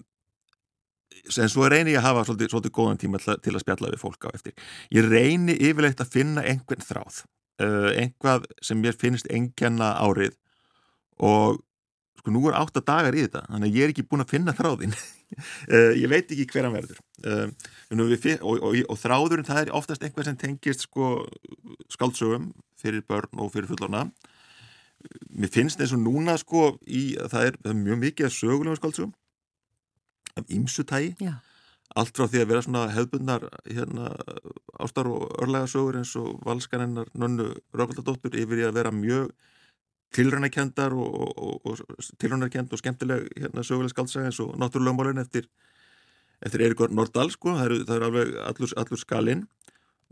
[1.35, 4.29] en svo reyni ég að hafa svolítið, svolítið góðan tíma til, að spjalla við fólk
[4.29, 4.55] á eftir.
[4.95, 7.25] Ég reyni yfirleitt að finna einhvern þráð,
[7.63, 10.37] uh, einhvað sem mér finnst engjanna árið
[11.23, 11.63] og
[12.21, 14.55] sko nú er átta dagar í þetta, þannig að ég er ekki búin að finna
[14.57, 14.95] þráðin.
[14.97, 17.03] uh, ég veit ekki hver hann verður.
[17.23, 17.51] Uh,
[18.41, 21.13] og, og, og þráðurinn það er oftast einhver sem tengist sko
[21.93, 24.09] skáldsögum fyrir börn og fyrir fullorna.
[25.31, 28.81] Mér finnst eins og núna sko í, það er, það er mjög mikið að sögulegum
[28.81, 29.15] skáldsögum
[30.37, 31.15] af ymsutægi
[31.95, 34.11] allt frá því að vera svona hefðbundnar hérna,
[34.83, 39.31] ástar og örlega sögur eins og valskarinnar nönnu Röfaldadóttur yfir í að vera mjög
[40.17, 45.49] tilrænakendar og, og, og tilrænakend og skemmtileg hérna, söguleg skaldsaga eins og náttúrulegumálun eftir,
[46.41, 49.47] eftir Eiríkur Nordal sko, það eru, það eru alveg allur, allur skalinn.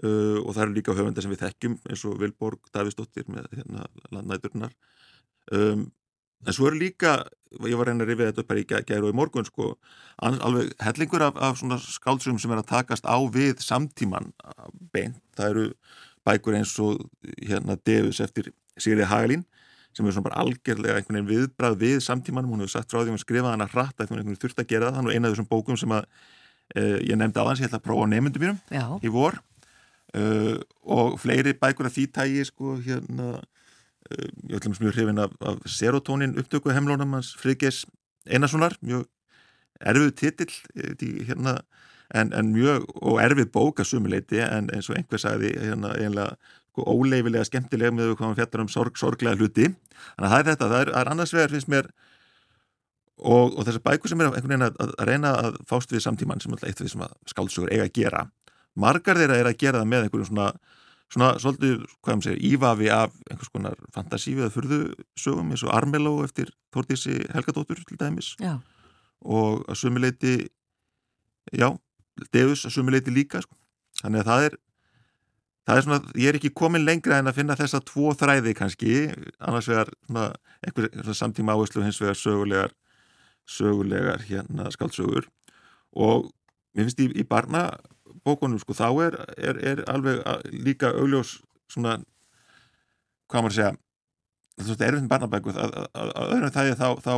[0.02, 3.84] Uh, og það eru líka höfundar sem við þekkjum eins og Vilborg Davistóttir með hérna,
[4.10, 4.72] landnæturnar.
[5.54, 5.84] Um,
[6.44, 7.18] en svo eru líka
[7.62, 9.70] ég var reyna að rifja þetta upp í gæru og í morgun sko,
[10.18, 14.32] alveg hellingur af, af svona skáldsum sem er að takast á við samtíman
[14.94, 15.66] beint, það eru
[16.26, 17.04] bækur eins og
[17.44, 19.44] hérna Devis eftir Sigriði Hagalín
[19.94, 23.06] sem er svona bara algjörlega einhvern veginn viðbrað við samtímanum, hún hefur sagt frá því
[23.06, 25.28] að hún skrifaði hana hratt að einhvern veginn þurft að gera það, hann var eina
[25.28, 26.08] af þessum bókum sem að
[26.74, 28.58] uh, ég nefndi á hans, ég ætla að prófa á nefndum mínum
[29.06, 29.38] í vor.
[30.14, 33.53] Uh, og fleiri bækur af því tægi sko hérna Eh,
[34.12, 37.84] ég ætlum mjög hrifin af, af serotonin upptöku heimlónum hans Friðgeis
[38.28, 39.06] Einarssonar mjög
[39.80, 41.58] erfið titill eh, hérna,
[42.14, 46.34] en, en mjög og erfið bóka sumuleiti en eins og einhver sagði hérna, einlega
[46.74, 49.70] sko, óleifilega skemmtilega með hvað hann fjallar um sorg, sorglega hluti.
[50.16, 51.90] Þannig að það er þetta, það er, er annars vegar finnst mér
[53.24, 56.42] og, og þessar bækur sem er einhvern veginn að, að reyna að fást við samtíman
[56.42, 58.24] sem er eitt af því sem skálsugur eiga að gera.
[58.74, 60.48] Margar þeirra er að gera það með einhverjum svona
[61.12, 64.80] svona svolítið, hvað ég segir, ívafi af einhvers konar fantasífið að fyrðu
[65.20, 68.58] sögum eins og Armeló eftir Þórtísi Helgadóttur til dæmis já.
[69.20, 70.34] og að sömuleiti
[71.52, 71.68] já,
[72.32, 73.56] Deus að sömuleiti líka sko.
[74.02, 74.58] þannig að það er
[75.64, 78.94] það er svona, ég er ekki komin lengra en að finna þessa tvo þræði kannski
[79.38, 80.26] annars vegar svona,
[80.64, 82.74] einhver samtíma áherslu hins vegar sögulegar
[83.46, 85.28] sögulegar hérna skaldsögur
[85.94, 86.30] og
[86.74, 87.68] mér finnst í, í barna
[88.24, 90.20] bókunum sko, þá er, er, er alveg
[90.52, 91.38] líka augljós
[91.70, 91.98] svona,
[93.30, 93.74] hvað maður segja
[94.54, 97.14] þetta er erfinn barnabæku að, að, að öðrum þægi þá, þá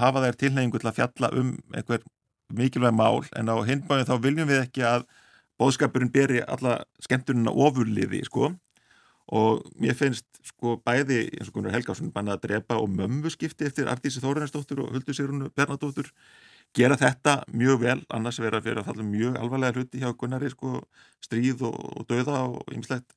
[0.00, 2.02] hafa þær tilhengu til að fjalla um einhver
[2.50, 5.06] mikilvæg mál en á hinbáðin þá viljum við ekki að
[5.60, 8.54] bóðskapurinn beri alla skemmtunina ofurliði sko.
[9.30, 13.68] Og mér finnst sko bæði eins og Gunnar Helgáfsson bannað að drepa og mömmu skipti
[13.68, 16.08] eftir Artísi Þóraðarsdóttur og Huldur Sigrunu Bernadóttur
[16.76, 20.84] gera þetta mjög vel annars vera fyrir að falla mjög alvarlega hluti hjá Gunnari sko,
[21.24, 23.16] stríð og, og döða og ymslegt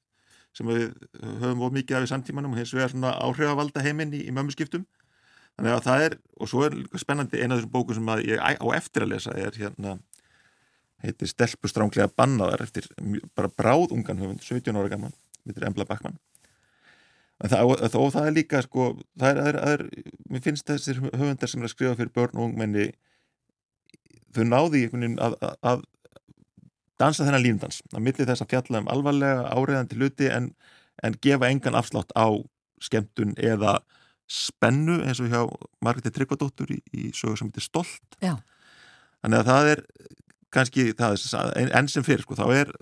[0.54, 0.90] sem við
[1.42, 4.84] höfum of mikið af í samtímanum og hins vegar svona áhrifavalda heiminn í, í mömmuskiptum.
[5.58, 8.68] Þannig að það er, og svo er spennandi eina af þessum bóku sem ég á
[8.78, 9.98] eftir að lesa er hérna
[11.04, 12.88] heitir Stelpustránglega bannaðar eftir
[13.36, 16.18] bara bráð ungan höfund, 17 ára gaman mitur Embla Backmann
[17.44, 20.70] það, og, og það er líka sko það er, það er, það er, mér finnst
[20.70, 22.88] þessir höfundar sem er að skrifa fyrir börn og ungmenni
[24.36, 25.84] þau náði að, að, að
[27.02, 30.52] dansa þennan lífndans að milli þess að fjalla um alvarlega áreðandi hluti en,
[31.04, 32.28] en gefa engan afslátt á
[32.84, 33.80] skemmtun eða
[34.30, 35.42] spennu eins og hjá
[35.84, 38.38] Margreði Tryggvadóttur í, í sögur sem heitir Stolt Já.
[39.22, 39.84] þannig að það er
[40.54, 41.18] kannski það
[41.60, 42.74] er enn sem fyrir sko, þá er,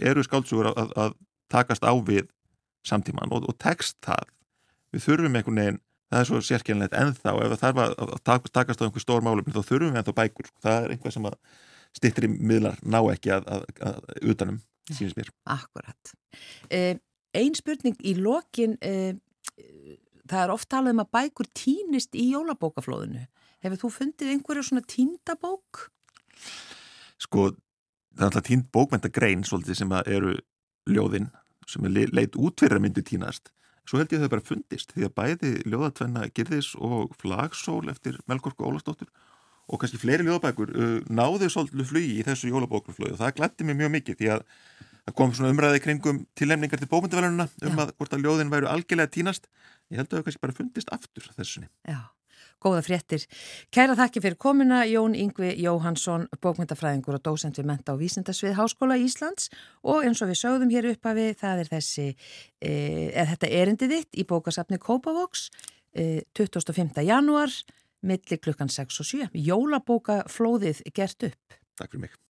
[0.00, 1.16] eru skáltsugur að, að
[1.52, 2.26] takast á við
[2.86, 4.32] samtíman og, og text það
[4.94, 8.86] við þurfum einhvern veginn það er svo sérkjörnlegt ennþá ef það þarf að takast á
[8.86, 10.62] einhver stór málum þá þurfum við ennþá bækur sko.
[10.66, 11.36] það er einhver sem að
[11.96, 14.00] stittri miðlar ná ekki að, að, að,
[14.32, 16.14] utanum sínist mér Akkurat
[16.70, 16.94] eh,
[17.36, 19.18] Einn spurning í lokin eh,
[20.26, 23.26] það er oft talað um að bækur týnist í jólabókaflóðinu
[23.64, 25.88] hefur þú fundið einhverju svona týndabók?
[27.22, 27.50] Sko
[28.16, 30.36] það er alltaf týnd bókmyndagrein svolítið sem eru
[30.86, 31.30] ljóðinn
[31.66, 33.50] sem er leit út fyrir að myndu týnast
[33.86, 38.18] Svo held ég að þau bara fundist því að bæði ljóðatvenna Girðis og Flagsól eftir
[38.26, 39.10] Melgorku Ólastóttur
[39.66, 43.80] og kannski fleiri ljóðabækur uh, náðu svolítið flugi í þessu jólabókurflögu og það glætti mér
[43.80, 44.44] mjög mikið því að
[45.06, 47.82] það kom svona umræði kringum tillemningar til bókmyndavelununa um Já.
[47.84, 49.50] að hvort að ljóðin væru algjörlega tínast.
[49.90, 51.70] Ég held að þau kannski bara fundist aftur þessunni.
[51.86, 52.15] Já
[52.66, 53.26] góða fréttir.
[53.74, 58.98] Kæra þakki fyrir komuna Jón Yngvi Jóhansson, bókmyndafræðingur og dósent við menta á Vísindasvið Háskóla
[58.98, 59.50] Íslands
[59.86, 62.08] og eins og við sögðum hér upp að við, það er þessi,
[62.60, 62.70] e,
[63.14, 65.48] eða þetta erindi þitt í bókasafni Kópavox
[65.94, 67.02] e, 25.
[67.06, 67.50] januar,
[68.06, 69.32] milli klukkan 6 og 7.
[69.46, 71.60] Jólabókaflóðið gert upp.
[71.76, 72.22] Takk fyrir mig.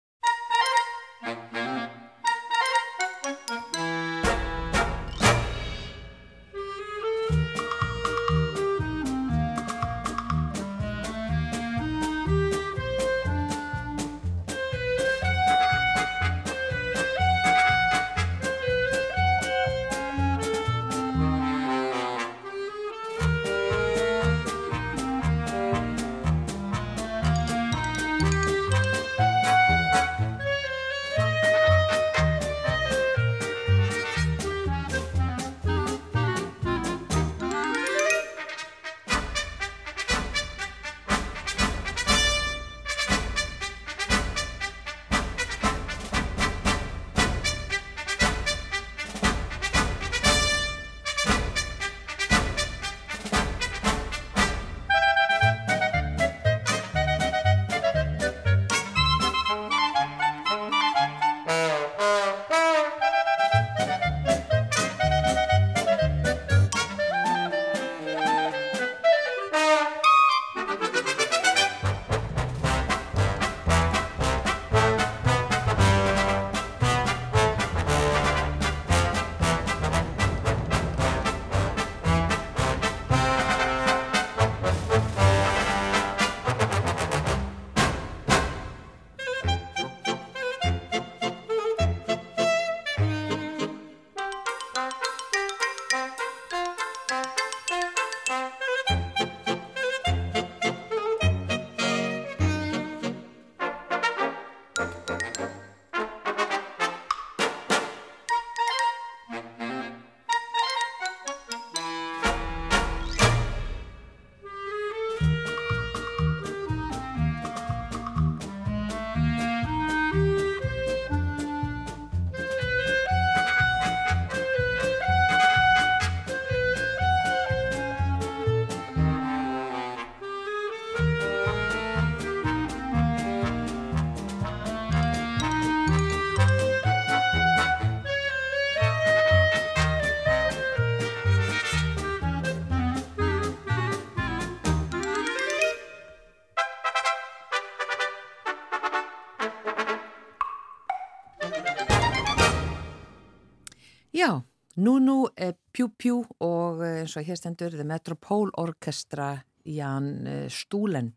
[154.76, 159.34] Nunu, eh, Pjú Pjú og eins og hér stendur The Metropole Orchestra
[159.64, 161.14] Jan eh, Stúlen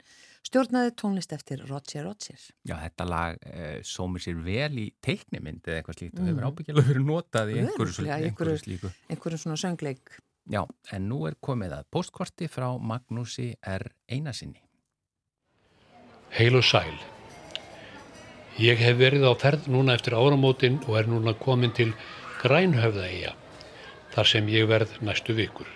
[0.49, 2.39] stjórnaði tónlist eftir Roger Roger.
[2.65, 6.23] Já, þetta lag eh, sómir sér vel í teiknimynd eða eitthvað slíkt mm.
[6.23, 8.91] og hefur ábyggjala verið notað í einhverju, einhverju slíku.
[9.11, 10.15] Einhverju svona söngleik.
[10.49, 10.63] Já,
[10.95, 13.91] en nú er komið að postkorti frá Magnúsi R.
[14.09, 14.63] Einarsinni.
[16.33, 16.95] Heil og sæl.
[18.59, 21.93] Ég hef verið á ferð núna eftir áramótin og er núna komin til
[22.39, 23.33] Grænhöfðaegja,
[24.13, 25.67] þar sem ég verð næstu vikur.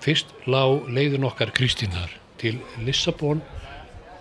[0.00, 3.42] Fyrst lág leiðin okkar Kristínar til Lissabon.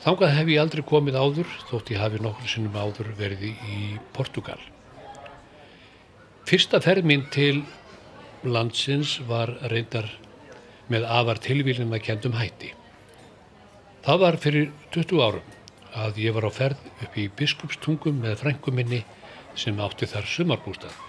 [0.03, 3.79] Þangað hef ég aldrei komið áður, þótt ég hafi nokkur sinnum áður verið í
[4.15, 4.59] Portugal.
[6.47, 7.61] Fyrsta ferð mín til
[8.43, 10.07] landsins var reyndar
[10.89, 12.73] með afar tilvílin að kendum hætti.
[14.05, 15.55] Það var fyrir 20 árum
[15.99, 19.03] að ég var á ferð upp í biskupstungum með frænguminni
[19.59, 21.08] sem átti þar sumarbústað.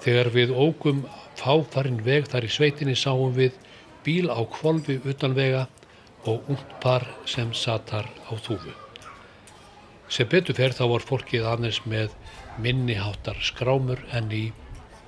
[0.00, 1.02] Þegar við ógum
[1.36, 3.56] fáfarinn veg þar í sveitinni sáum við
[4.04, 5.66] bíl á kvolvi utan vega
[6.28, 8.72] og ungt par sem satar á þúfu.
[10.10, 12.16] Sem betur fer þá var fólkið aðeins með
[12.60, 14.48] minniháttar skrámur en í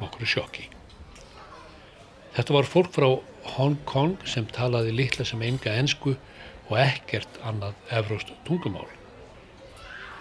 [0.00, 0.68] nokkru sjokki.
[2.36, 3.08] Þetta var fólk frá
[3.56, 6.14] Hong Kong sem talaði litla sem enga ensku
[6.68, 8.88] og ekkert annað efraust tungumál.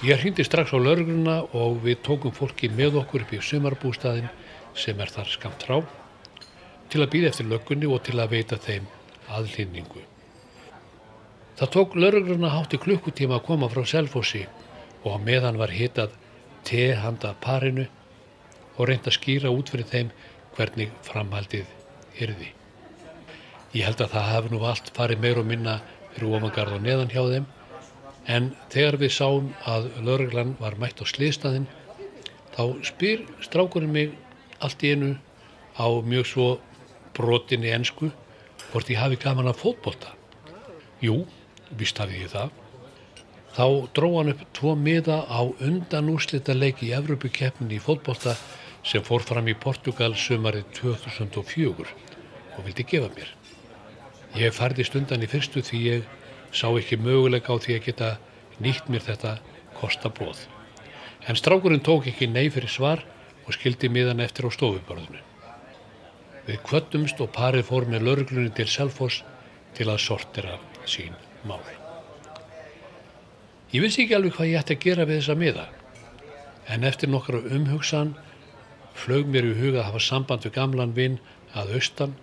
[0.02, 4.32] Ég hrýndi strax á laurugluna og við tókum fólki með okkur upp í sumarbústaðin
[4.76, 5.82] sem er þar skamt rá
[6.92, 8.88] til að býða eftir löggunni og til að veita þeim
[9.32, 10.04] aðlýningu.
[11.60, 14.44] Það tók laurugluna hátti klukkutíma að koma frá Selfossi
[15.04, 16.16] og á meðan var hitað
[16.68, 17.86] te handa parinu
[18.78, 20.12] og reynda að skýra út fyrir þeim
[20.56, 21.70] hvernig framhaldið
[22.20, 22.52] yrði.
[23.72, 25.78] Ég held að það hafi nú allt farið meir og minna
[26.16, 27.46] fyrir ofangarð og neðan hjá þeim
[28.36, 31.70] en þegar við sáum að lauruglan var mætt á sliðstæðin
[32.56, 34.18] þá spyr strákurinn mig
[34.66, 35.12] allt í einu
[35.78, 36.48] á mjög svo
[37.18, 38.12] brotinni ensku
[38.72, 40.16] hvort ég hafi gaman að fótbolta.
[41.04, 41.26] Jú,
[41.78, 42.52] vist hafi ég það.
[43.52, 43.66] Þá
[43.98, 48.38] dró hann upp tvo miða á undan úrslita leiki í Evropakeppnin í fótbolta
[48.88, 51.92] sem fór fram í Portugal sömarið 2004
[52.56, 53.30] og vildi gefa mér.
[54.40, 56.08] Ég færðist undan í fyrstu því ég
[56.56, 58.12] sá ekki möguleika á því að geta
[58.64, 59.36] nýtt mér þetta
[59.80, 60.46] kostabóð.
[61.28, 63.04] En strákurinn tók ekki nei fyrir svar
[63.46, 65.22] og skildi miðan eftir á stofuborðinu.
[66.48, 69.22] Við kvöttumst og parið fór með lauruglunni til Selfoss
[69.78, 70.58] til að sortera
[70.90, 71.14] sín
[71.48, 71.78] máli.
[73.72, 75.68] Ég vissi ekki alveg hvað ég ætti að gera við þessa miða
[76.72, 78.16] en eftir nokkru umhugsan
[78.98, 81.18] flög mér í huga að hafa samband við gamlan vinn
[81.58, 82.18] að austan,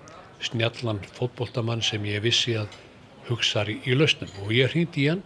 [0.45, 2.77] snjallan fótboltamann sem ég vissi að
[3.29, 5.25] hugsaði í lausnum og ég hrýndi í hann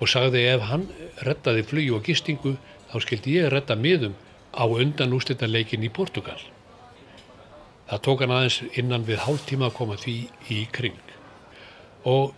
[0.00, 0.88] og sagði ef hann
[1.28, 2.56] rettaði flug og gistingu
[2.90, 4.16] þá skildi ég retta miðum
[4.54, 6.38] á undan úslitanleikin í Portugal.
[7.90, 10.16] Það tók hann aðeins innan við hálf tíma að koma því
[10.54, 11.00] í kring
[12.06, 12.32] og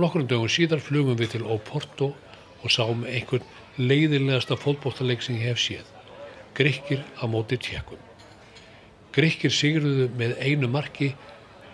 [0.00, 2.12] nokkrum dögum síðar flugum við til Oporto
[2.64, 3.44] og sáum einhvern
[3.76, 5.86] leiðilegasta fótbolltaleik sem ég hef séð.
[6.56, 8.00] Grykkir á móti tjekkum.
[9.12, 11.12] Grykkir sigruðu með einu marki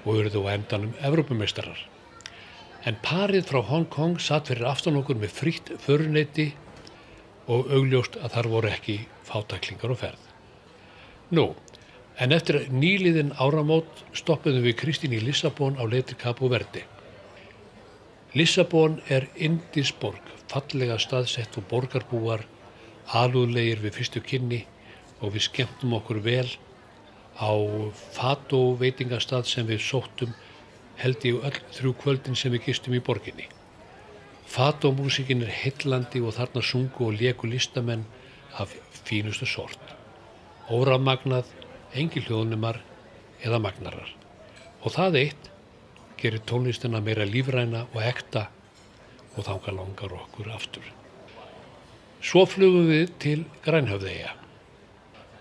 [0.04, 1.78] og eruðu á endanum Evrópumeistarar.
[2.84, 6.50] En parið frá Hong Kong satt fyrir aftan okkur með frítt föruneyti
[7.46, 10.24] og augljóst að þar voru ekki fátaklingar og ferð.
[11.32, 11.52] Nú,
[12.20, 16.82] en eftir nýliðin áramót stoppuðum við Kristín í Lissabon á leitri Kapu Verdi.
[18.36, 22.44] Lissabon er Indisborg, fallega staðsett og borgarbúar,
[23.12, 24.62] alúðlegir við fyrstu kynni
[25.20, 26.48] og við skemmtum okkur vel
[27.40, 27.52] á
[28.12, 30.34] Fato veitingastad sem við sóttum
[31.00, 33.48] held ég öll þrjú kvöldin sem við gistum í borginni.
[34.46, 38.04] Fato músikin er hillandi og þarna sungu og leku listamenn
[38.60, 38.74] af
[39.08, 39.80] fínustu sort.
[40.72, 41.48] Óramagnað,
[41.94, 42.80] engi hljóðnumar
[43.42, 44.10] eða magnarar.
[44.82, 45.48] Og það eitt
[46.22, 48.46] gerir tónlistina meira lífræna og ekta
[49.36, 50.84] og þánga langar okkur aftur.
[52.22, 54.36] Svo flugum við til Grænhöfðeia.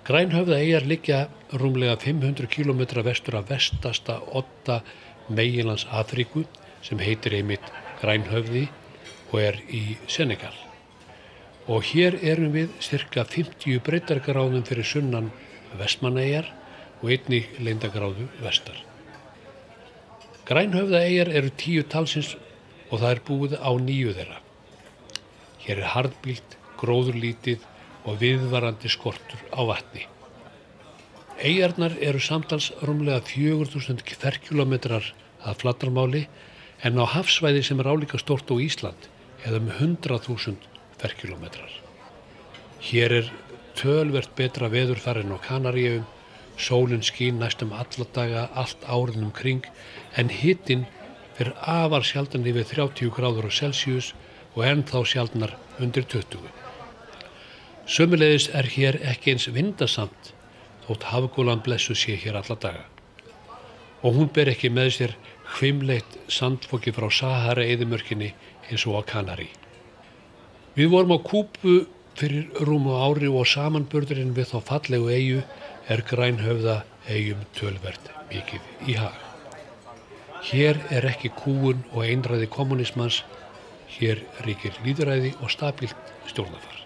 [0.07, 1.19] Grænhöfðaeyjar liggja
[1.53, 4.79] rúmlega 500 km vestur af vestasta 8
[5.29, 6.47] meginlands Afríku
[6.81, 7.69] sem heitir einmitt
[8.01, 8.65] Grænhöfði
[9.31, 10.70] og er í Senegal.
[11.69, 15.29] Og hér erum við cirka 50 breytargráðum fyrir sunnan
[15.77, 16.47] vestmannaeyjar
[17.01, 18.77] og einni leindagráðu vestar.
[20.49, 22.33] Grænhöfðaeyjar eru tíu talsins
[22.89, 24.39] og það er búið á nýju þeirra.
[25.61, 27.67] Hér er hardbílt, gróðurlítið
[28.09, 30.07] og viðvarandi skortur á vatni.
[31.41, 35.13] Eyjarnar eru samtals rúmlega 4000 kverkjulometrar
[35.45, 36.25] að flattarmáli
[36.85, 39.07] en á hafsvæði sem er álíka stort á Ísland
[39.45, 40.70] eða um 100.000
[41.01, 41.73] kverkjulometrar.
[42.81, 43.31] Hér er
[43.77, 46.07] tölvert betra veður þar en á Kanaríum,
[46.61, 49.65] sólinn skín næstum alladaga allt áriðnum kring
[50.17, 50.85] en hittinn
[51.37, 54.11] fyrir afar sjaldan yfir 30 gráður á Celsius
[54.53, 56.51] og ennþá sjaldnar undir 20.
[57.89, 60.33] Sömulegis er hér ekki eins vindasamt
[60.85, 62.85] þótt hafgólan blessu sé hér alla daga.
[64.03, 65.17] Og hún ber ekki með sér
[65.55, 68.33] hvimleitt sandfóki frá Sahara eðimörkinni
[68.69, 69.49] eins og á Kanari.
[70.71, 71.81] Við vorum á Kúpu
[72.15, 75.41] fyrir rúmu ári og samanbörðurinn við þá fallegu eigu
[75.91, 76.75] er grænhöfða
[77.11, 79.17] eigum tölvert mikið í hag.
[80.47, 83.21] Hér er ekki kúun og einræði kommunismans,
[83.97, 86.77] hér ríkir líðræði og stabilt stjórnafar.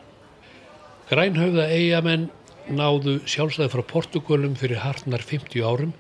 [1.12, 2.32] Grænhöfða eigamenn
[2.66, 5.94] náðu sjálfstæði frá Portugalum fyrir hartnar 50 árum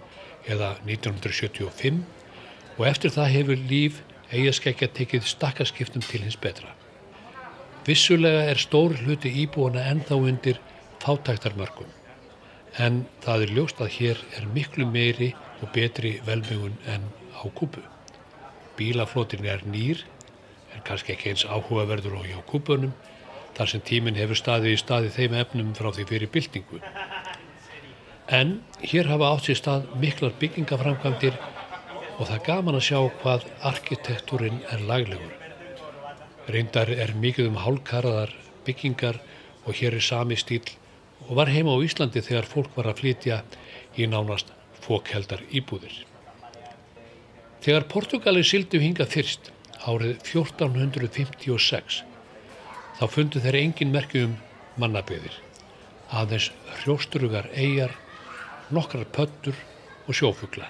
[0.49, 2.01] eða 1975
[2.79, 4.01] og eftir það hefur líf
[4.33, 6.74] eigaskeggja tekið stakkaskiptum til hins betra.
[7.85, 10.57] Vissulega er stór hluti íbúana ennþá undir
[11.03, 11.91] fátæktarmörgum
[12.81, 15.29] en það er ljóst að hér er miklu meiri
[15.61, 17.05] og betri velmögun en
[17.37, 17.83] á kúpu.
[18.75, 20.01] Bílaflótin er nýr
[20.73, 22.95] en kannski ekki eins áhugaverður og hjá kúpunum
[23.55, 26.81] þar sem tíminn hefur staðið í staði þeim efnum frá því fyrir byltingu.
[28.27, 31.37] En hér hafa átt sér stað miklar byggingaframkvæmdir
[32.17, 35.44] og það er gaman að sjá hvað arkitektúrin er laglegur.
[36.51, 38.33] Reyndar er mikið um hálkaraðar
[38.65, 39.21] byggingar
[39.65, 40.65] og hér er sami stíl
[41.25, 43.39] og var heima á Íslandi þegar fólk var að flytja
[43.97, 44.51] í nánast
[44.85, 46.03] fókheldar íbúðir.
[47.65, 49.49] Þegar Portugali sildu hinga fyrst
[49.89, 52.03] árið 1456
[52.99, 54.35] þá fundu þeir engin merki um
[54.81, 55.33] mannabyðir,
[56.13, 57.95] aðeins hrjóstrugar eigjar,
[58.69, 59.57] nokkrar pöttur
[60.05, 60.69] og sjófugla.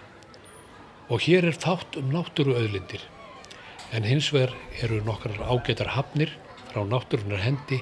[1.11, 3.03] Og hér er fátt um náttúru auðlindir,
[3.91, 6.31] en hins vegar eru nokkrar ágætar hafnir
[6.71, 7.81] frá náttúrunar hendi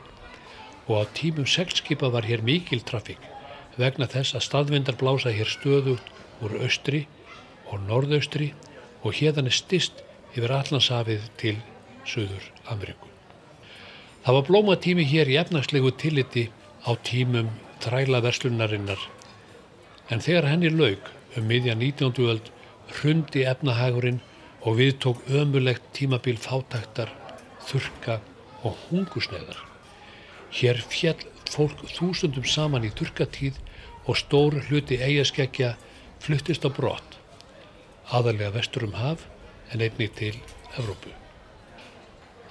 [0.88, 3.22] og á tímum seglskipa var hér mikil trafík
[3.78, 6.10] vegna þess að staðvindar blása hér stöðugt
[6.43, 7.06] úr austri
[7.72, 8.51] og norðaustri
[9.04, 10.04] og hérðan er stist
[10.36, 11.56] yfir allansafið til
[12.06, 13.08] Suður Ameríku.
[14.24, 16.49] Það var blómatími hér í efnagslegu tilliti
[16.84, 17.49] á tímum
[17.84, 19.01] þrælaverslunarinnar
[20.12, 22.14] en þegar henni laug um miðja 19.
[22.30, 22.51] öld
[22.93, 24.22] hrundi efnahagurinn
[24.64, 27.11] og við tók ömulegt tímabil fátæktar,
[27.68, 28.20] þurka
[28.64, 29.59] og hungusneðar.
[30.53, 31.20] Hér fjall
[31.51, 33.59] fólk þúsundum saman í þurkatíð
[34.07, 35.74] og stór hluti eigaskeggja
[36.24, 37.20] fluttist á brott,
[38.11, 39.28] aðalega vestur um haf
[39.72, 40.36] en einni til
[40.78, 41.11] Evrópu.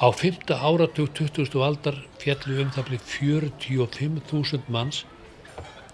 [0.03, 1.63] Á fymta áratug 20.
[1.63, 5.05] aldar fjallu um það blið 45.000 manns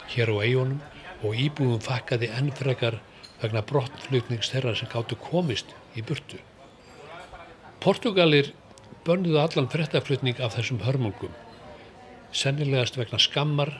[0.08, 0.80] hér á eigunum
[1.22, 3.00] og íbúum fakkaði ennfrekar
[3.42, 6.40] vegna brottflutnings þeirra sem gáttu komist í burtu.
[7.82, 8.52] Portugalir
[9.06, 11.32] bönnuðu allan frettaflutning af þessum hörmungum,
[12.34, 13.72] sennilegast vegna skammar,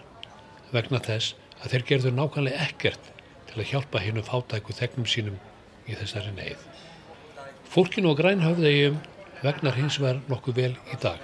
[0.73, 3.11] vegna þess að þeir gerðu nákvæmlega ekkert
[3.49, 5.41] til að hjálpa hennu fátæku þegnum sínum
[5.89, 6.63] í þessari neyð.
[7.69, 9.01] Fólkinu á grænhöfðegjum
[9.43, 11.19] vegnar hins vegar nokkuð vel í dag.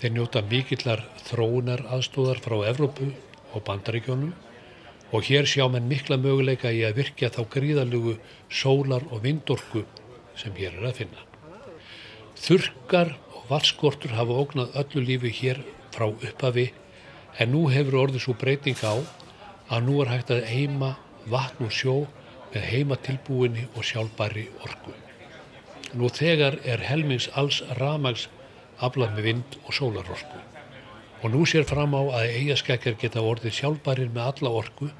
[0.00, 3.10] Þeir njóta mikillar þróunar aðstóðar frá Evrópu
[3.54, 4.32] og bandaríkjónum
[5.10, 8.14] og hér sjá menn mikla möguleika í að virkja þá gríðalugu
[8.46, 9.82] sólar og vindorku
[10.38, 11.24] sem hér er að finna.
[12.40, 15.62] Þurkar og valskortur hafa ógnað öllu lífi hér
[15.94, 16.70] frá upphafi
[17.38, 18.94] en nú hefur orðið svo breyting á
[19.70, 20.94] að nú er hægt að heima
[21.30, 21.96] vatn og sjó
[22.54, 24.94] með heima tilbúinni og sjálfbæri orku.
[25.94, 28.28] Nú þegar er helmings alls ramags
[28.78, 30.49] aflað með vind og sólarorku
[31.22, 34.90] og nú sér fram á að eigaskekkjar geta orðið sjálfbærir með alla orku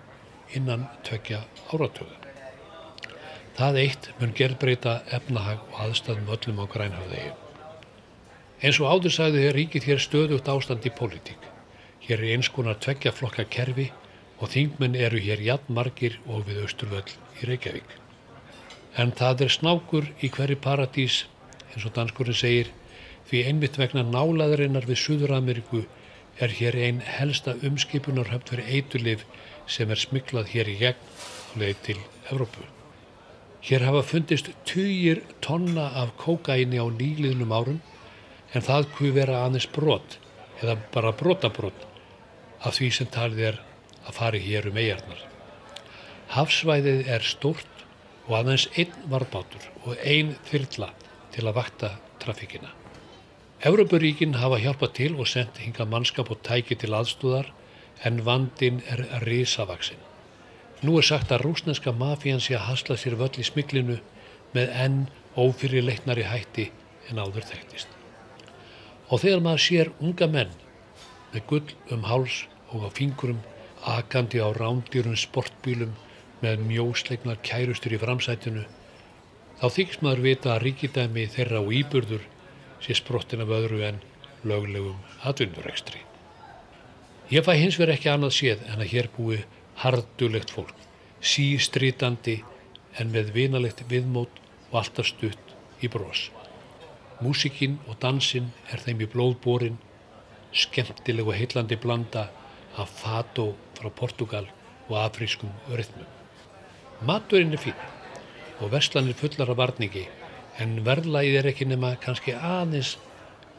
[0.56, 1.40] innan tvekja
[1.72, 2.16] áratöga.
[3.56, 7.32] Það eitt mun gerðbreyta efnahag og aðstæðum öllum á grænhafðegi.
[8.60, 11.40] Eins og áður sagði þér ríkið hér stöðugt ástand í pólitík.
[12.04, 13.88] Hér er eins konar tvekja flokka kerfi
[14.40, 17.96] og þingmenn eru hér jafn margir og við Östurvöll í Reykjavík.
[19.00, 21.24] En það er snákur í hverju paradís,
[21.72, 22.72] eins og danskurinn segir,
[23.28, 25.84] því einmitt vegna nálaðurinnar við Suður-Ameríku
[26.40, 29.24] er hér einn helsta umskipunarhöfn fyrir eitulif
[29.68, 31.08] sem er smiklað hér í gegn
[31.52, 31.98] og leið til
[32.30, 32.64] Evrópu.
[33.60, 37.80] Hér hafa fundist týjir tonna af kókaini á nýliðnum árum
[38.54, 40.16] en það kuð vera aðeins brot
[40.62, 41.86] eða bara brotabrot
[42.64, 43.60] af því sem talið er
[44.06, 45.22] að fari hér um eigarnar.
[46.32, 47.86] Hafsvæðið er stórt
[48.28, 50.92] og aðeins einn varðbátur og einn þyrla
[51.34, 52.79] til að vakta trafíkina.
[53.60, 57.50] Európaríkin hafa hjálpað til og sendt hinga mannskap og tæki til aðstúðar
[58.08, 60.00] en vandin er risavaksinn.
[60.80, 63.98] Nú er sagt að rúsneska mafían sé að hasla sér völl í smiklinu
[64.54, 64.98] með enn
[65.36, 66.70] ófyrir leiknari hætti
[67.10, 67.92] en áður þekktist.
[69.12, 70.56] Og þegar maður sér unga menn
[71.34, 73.44] með gull um háls og á fingurum
[73.84, 75.92] akandi á rándýrum sportbílum
[76.40, 78.64] með mjósleiknar kærustur í framsætinu
[79.60, 82.24] þá þykist maður vita að ríkidæmi þeirra og íburður
[82.80, 84.00] sé sprottin af öðru en
[84.44, 86.00] löglegum atvinnurekstri.
[87.30, 89.42] Ég fæ hins vegar ekki annað séð en að hér búi
[89.82, 90.74] hardulegt fólk,
[91.20, 92.40] sístrítandi
[92.98, 95.54] en með vinalegt viðmót og alltaf stutt
[95.84, 96.28] í brós.
[97.20, 99.78] Músikinn og dansinn er þeim í blóðbórin,
[100.50, 102.30] skemmtileg og heillandi blanda
[102.80, 104.46] af fató frá Portugal
[104.88, 106.08] og afrískum rytmum.
[107.06, 107.84] Maturinn er fín
[108.60, 110.08] og verslanir fullar af varningi
[110.60, 112.96] en verðlægið er ekki nema kannski aðeins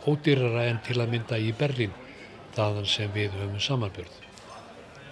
[0.06, 1.94] ódýrara en til að mynda í Berlín
[2.56, 4.18] þaðan sem við höfum samanbjörð.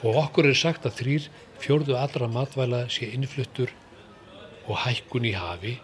[0.06, 1.28] Og okkur er sagt að þrýr
[1.60, 3.74] fjörðu allra matvæla sé innfluttur
[4.68, 5.76] og hækkun í hafi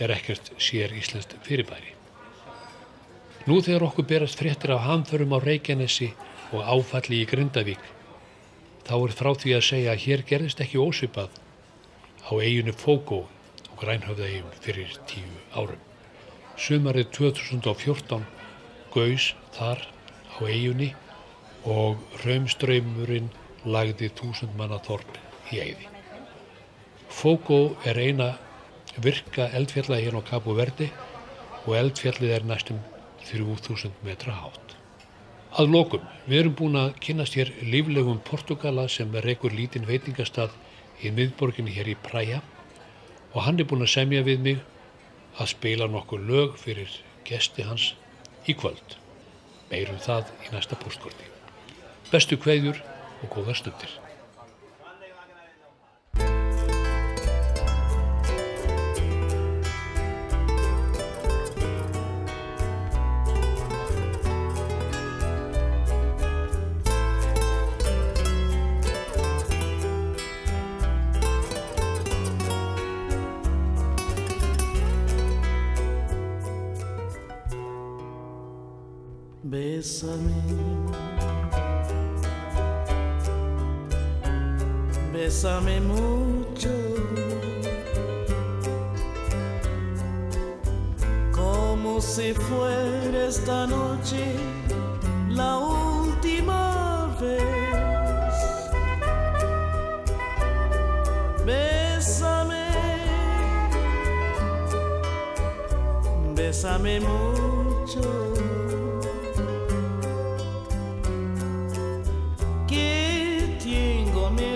[0.00, 1.94] er ekkert sér íslenskt fyrirbæri.
[3.46, 6.10] Nú þegar okkur berast fréttir af hamförum á Reykjanesi
[6.52, 7.82] og áfalli í Grindavík,
[8.84, 11.38] þá er frá því að segja að hér gerðist ekki ósipað
[12.26, 13.24] á eiginu Fógó
[13.80, 15.80] og Grænhöfðaegjum fyrir tíu árum.
[16.60, 18.26] Sumarið 2014
[18.92, 19.80] gaus þar
[20.36, 20.90] á eiginni
[21.64, 23.30] og raumströymurinn
[23.64, 25.16] lagði þúsund manna þorp
[25.52, 25.88] í eigði.
[27.08, 28.28] Fógó er eina
[29.00, 30.90] virka eldfjalla hérna á Kapu Verdi
[31.64, 32.84] og eldfjallið er næstum
[33.30, 34.76] 3000 metra hátt.
[35.56, 40.52] Að lokum, við erum búin að kynast hér líflegum Portugala sem reykur lítinn veitingastað
[41.00, 42.44] í miðborginni hér í Praia
[43.34, 44.60] og hann er búin að semja við mig
[45.38, 46.90] að spila nokkur lög fyrir
[47.28, 47.92] gesti hans
[48.48, 48.96] í kvöld.
[49.70, 51.28] Meirum það í næsta postkorti.
[52.10, 52.80] Bestu kveðjur
[53.22, 53.92] og góða stundir.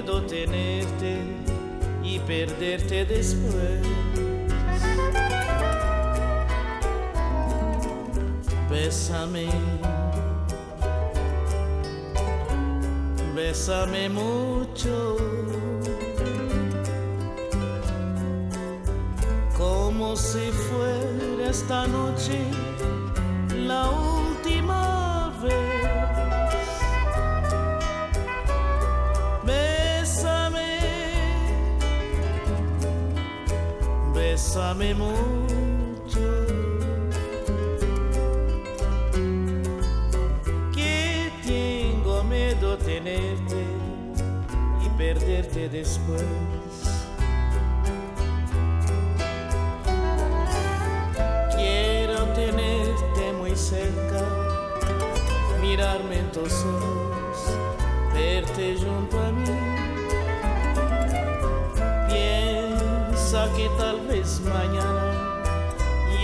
[0.05, 1.17] Tenerte
[2.03, 3.81] y perderte después.
[8.71, 9.49] Bésame,
[13.35, 15.17] bésame mucho,
[19.57, 22.39] como si fuera esta noche
[23.57, 24.14] la última
[34.55, 36.21] bésame mucho.
[40.73, 43.65] Que tengo miedo tenerte
[44.85, 46.23] y perderte después.
[51.57, 54.25] Quiero tenerte muy cerca,
[55.61, 57.59] mirarme en tus ojos,
[58.13, 59.34] verte junto a mí.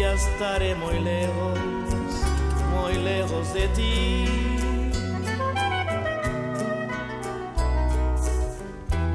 [0.00, 1.58] Ya estaré muy lejos,
[2.74, 4.24] muy lejos de ti.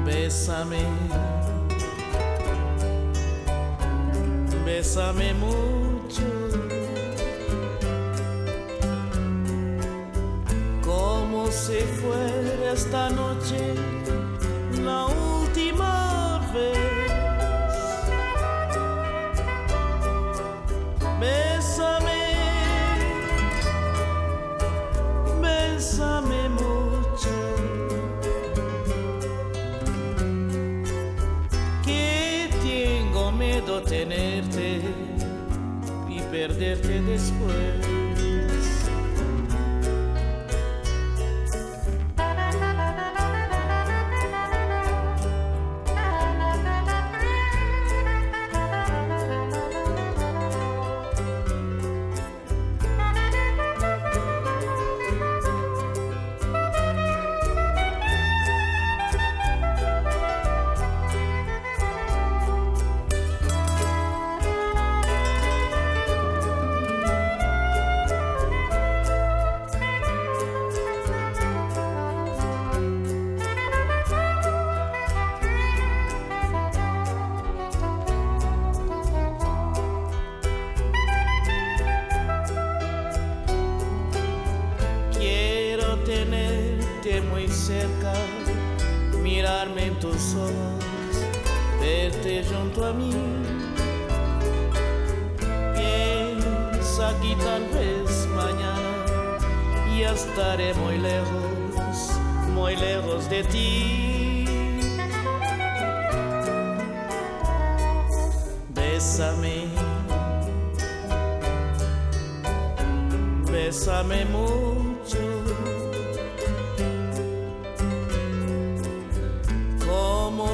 [0.04, 0.84] Bésame,
[4.64, 6.28] bésame mucho.
[10.84, 13.25] Como si fuera esta noche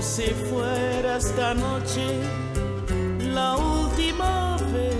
[0.03, 2.03] si fuera esta noche
[3.32, 4.96] la última vez.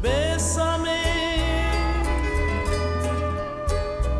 [0.00, 1.02] Bésame,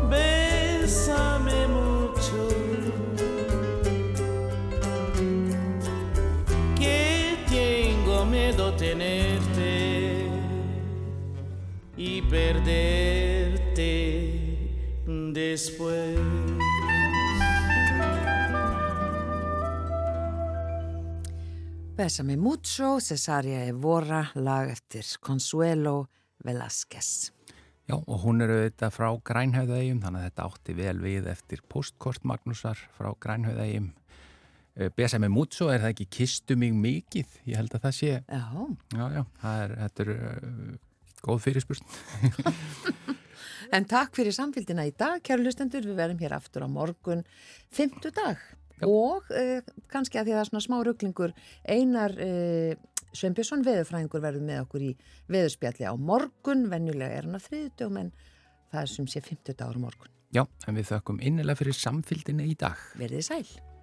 [0.09, 2.49] bésame mucho.
[6.77, 10.27] Que tengo miedo tenerte
[11.95, 13.05] y perderte
[15.33, 16.04] después.
[22.05, 27.31] Besame Mucho, Cesaria Evora, lag eftir Consuelo Velázquez.
[27.89, 32.21] Já, og hún eru þetta frá Grænhauðaegjum, þannig að þetta átti vel við eftir postkort
[32.21, 33.87] Magnúsar frá Grænhauðaegjum.
[34.93, 37.39] Besame Mucho, er það ekki Kistu mig mikið?
[37.49, 38.43] Ég held að það sé, Já,
[38.99, 40.75] já, já, það er, þetta er uh,
[41.25, 41.89] góð fyrirspurn.
[43.79, 47.25] en takk fyrir samfélgina í dag, kæru hlustendur, við verðum hér aftur á morgun,
[47.73, 48.45] fymtu dag.
[48.81, 48.87] Já.
[48.89, 51.35] Og uh, kannski að því að það er svona smá rugglingur,
[51.75, 52.73] Einar uh,
[53.15, 54.91] Sveinbjörnsson veðurfræðingur verður með okkur í
[55.31, 58.11] veðurspjalli á morgun, venjulega er hann að þriðdögum en
[58.73, 60.11] það er sem sé fymtu dagur á morgun.
[60.35, 62.81] Já, en við þökkum innilega fyrir samfélginni í dag.
[62.99, 63.74] Verðið sæl.